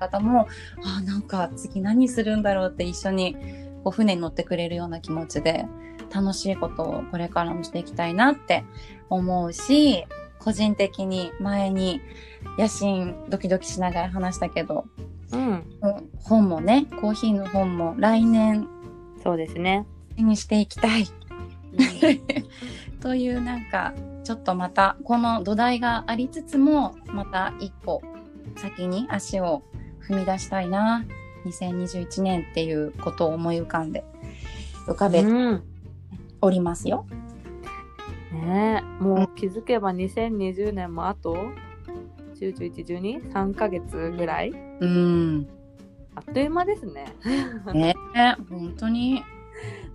[0.00, 0.48] 方も、
[0.84, 3.36] あーなんか次何するんだろうって一緒に
[3.84, 5.64] こう船に乗ってくれるような気持ちで
[6.12, 8.64] 楽しいことをこれからもしていきたいなって
[9.14, 10.06] 思うし
[10.38, 12.00] 個人的に前に
[12.58, 14.84] 野心ドキドキしながら話したけど
[15.32, 15.40] うん。
[15.40, 15.64] うん
[16.20, 18.68] 本もねコーヒーの本も来年
[19.22, 19.86] そうですね。
[20.16, 21.06] 手にしていきたい。
[23.00, 23.94] というなんか
[24.24, 28.02] ちょっとまたこの土台がありつつもまた一歩
[28.56, 29.62] 先に足を
[30.06, 31.04] 踏み出したいな
[31.46, 34.04] 2021年っていうことを思い浮かんで
[34.86, 35.62] 浮かべてうん。
[36.40, 37.06] おりますよ。
[38.46, 41.36] ねえもう気づけば2020年もあと
[42.34, 44.50] 1112?3 ヶ月ぐらい？
[44.50, 45.48] うん
[46.14, 47.06] あっという間ですね。
[47.72, 47.94] ね
[48.50, 49.22] 本当に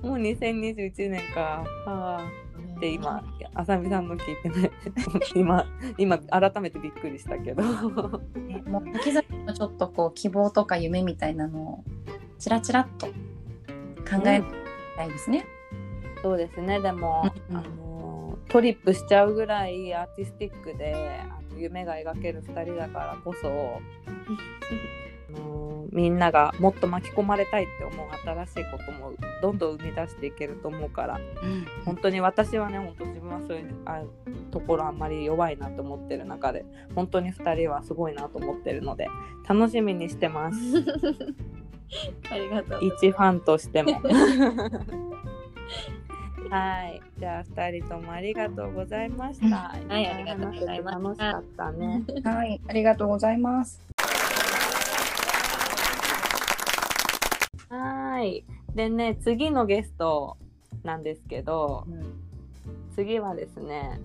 [0.02, 1.64] もう2021年か。
[1.86, 2.48] はあ。
[2.78, 3.24] って今、
[3.56, 4.72] あさみさんの聞いてね、
[5.36, 5.66] 今、
[5.98, 7.64] 今改めてびっくりしたけど。
[7.64, 11.84] ねもう先々のちょっとこう希望とか夢みたいなのを
[12.38, 13.14] ちらちらっと考
[14.26, 14.42] え
[14.96, 15.46] たいですね。
[16.22, 17.97] そうですね、でも、うんあの
[18.50, 21.22] トリップしちゃうぐらいアーティスティックで
[21.58, 23.82] 夢が描ける2人だからこそ、
[25.92, 31.20] みんながもっと巻き込まれたいって思う新しいこともどんどん生み出していけると思うから
[31.86, 34.04] 本当に私はね本当自分はそういうあ
[34.52, 39.10] ところあんまり弱いなと思ってる中で本当に2人はすごいなと思ってるので
[39.48, 40.58] 楽しみにしてます。
[42.30, 42.86] ありがとう。
[42.86, 44.02] 一ファンとしても
[46.50, 47.02] はい。
[47.20, 49.56] じゃあ2人ともありがとうございました。
[49.56, 50.08] はい。
[50.08, 50.98] ありがとうございました。
[50.98, 52.04] 楽しかったね。
[52.24, 53.82] はい、ありがとうございます。
[57.70, 58.46] はい。
[58.74, 60.38] でね次のゲスト
[60.84, 61.86] なんですけど
[62.96, 64.00] 次はですね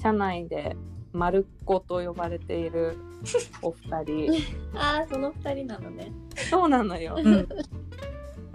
[0.00, 0.76] 社内で
[1.12, 2.96] まるっ子と呼ばれている
[3.62, 4.32] お二人。
[4.74, 6.12] ああその二人なのね。
[6.48, 7.48] そうなのよ、う ん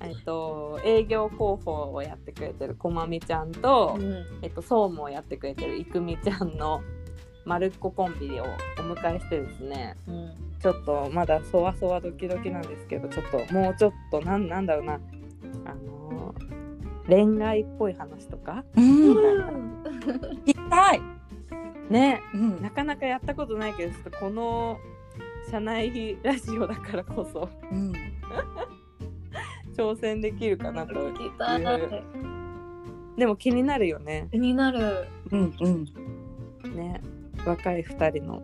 [0.05, 4.25] えっと営業広報をやってくれてるこまみちゃんと、うん。
[4.41, 6.81] えっと、総務をやってくれてるいくみちゃんの
[7.45, 8.45] まるっこコンビを
[8.79, 10.33] お迎えしてですねうん。
[10.59, 14.97] ちょっとまだそわそわドキドキなんですけどちょっともうちょっとなんなんだろうなあ
[15.75, 16.55] のー
[17.07, 18.63] 恋愛っぽい話とか？
[18.75, 19.83] うん。
[20.43, 21.01] 聞きたい。
[21.87, 22.19] ね。
[22.33, 22.61] うん。
[22.63, 24.79] なかなかやったことないけどちょっとこの
[25.51, 27.47] 社内ラジオだからこそ。
[27.71, 27.93] うん
[29.75, 31.13] 挑戦できるかなとい
[33.17, 34.27] でも気になるよね。
[34.31, 35.07] 気になる。
[35.31, 36.75] うんうん。
[36.75, 37.01] ね。
[37.45, 38.41] 若い2人の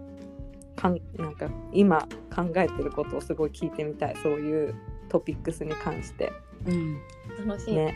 [0.75, 4.15] かんなんか今考えてることをすごい聞いてみたい。
[4.21, 4.75] そういう
[5.09, 6.31] トピックスに関して。
[6.65, 6.99] うん。
[7.45, 7.95] 楽しい、ね。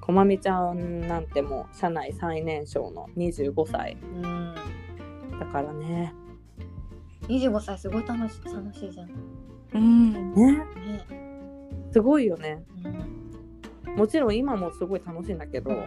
[0.00, 3.96] こまみちゃんなんてもう社内最年少の25歳。
[4.02, 4.54] うん。
[5.38, 6.14] だからね。
[7.28, 9.10] 25歳すごい楽し楽しいじゃん。
[9.74, 10.34] うん。
[10.34, 10.52] ね。
[10.52, 11.29] ね
[11.92, 12.64] すごいよね。
[13.86, 13.96] うん。
[13.96, 15.84] もちろん今もすごい楽しいんだけど、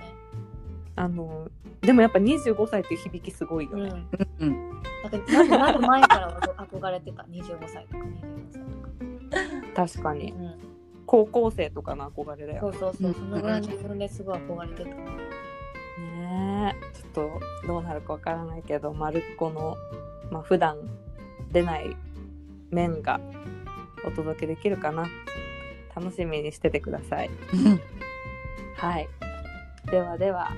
[0.96, 1.50] あの
[1.82, 3.84] でもやっぱ25歳っていう響きすごいようん。
[3.90, 4.06] ね、
[4.40, 4.84] うん。
[5.04, 6.42] だからなる前からは
[6.72, 10.32] 憧れてた？25歳とか24歳とか、確かに。
[10.32, 10.56] うん、
[11.06, 13.14] 高校生とかの憧れだよそうそうそう。
[13.14, 14.90] そのぐらいの自分ですごい憧れてた。
[14.90, 16.98] ねえ。
[16.98, 19.76] ちょっとどうなるかわからないけどまるっこの
[20.32, 20.78] まあ普段
[21.52, 21.96] 出ない
[22.72, 23.20] 面が
[24.06, 25.08] お届けできるかな
[25.96, 27.30] 楽しみにしててください。
[28.78, 29.08] はい。
[29.90, 30.52] ではでは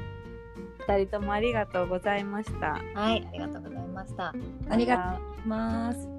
[0.88, 2.82] 2人ともありがとうございました。
[2.94, 4.34] はいありがとうございました。
[4.70, 6.10] ありがとうございます。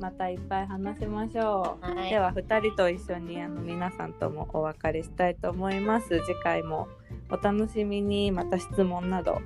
[0.00, 1.86] またいっぱい話しましょう。
[1.86, 2.10] はい。
[2.10, 6.08] では2人と一緒にあの皆さんともお別れしたいと思います。
[6.08, 6.88] 次回も
[7.30, 8.32] お楽しみに。
[8.32, 9.40] また質問など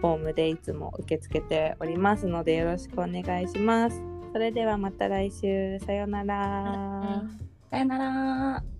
[0.00, 4.00] フォームでいつも受け付けておりますのでよろしくお願いします。
[4.32, 5.78] それではまた来週。
[5.80, 7.22] さようなら。
[7.70, 8.77] さよなら。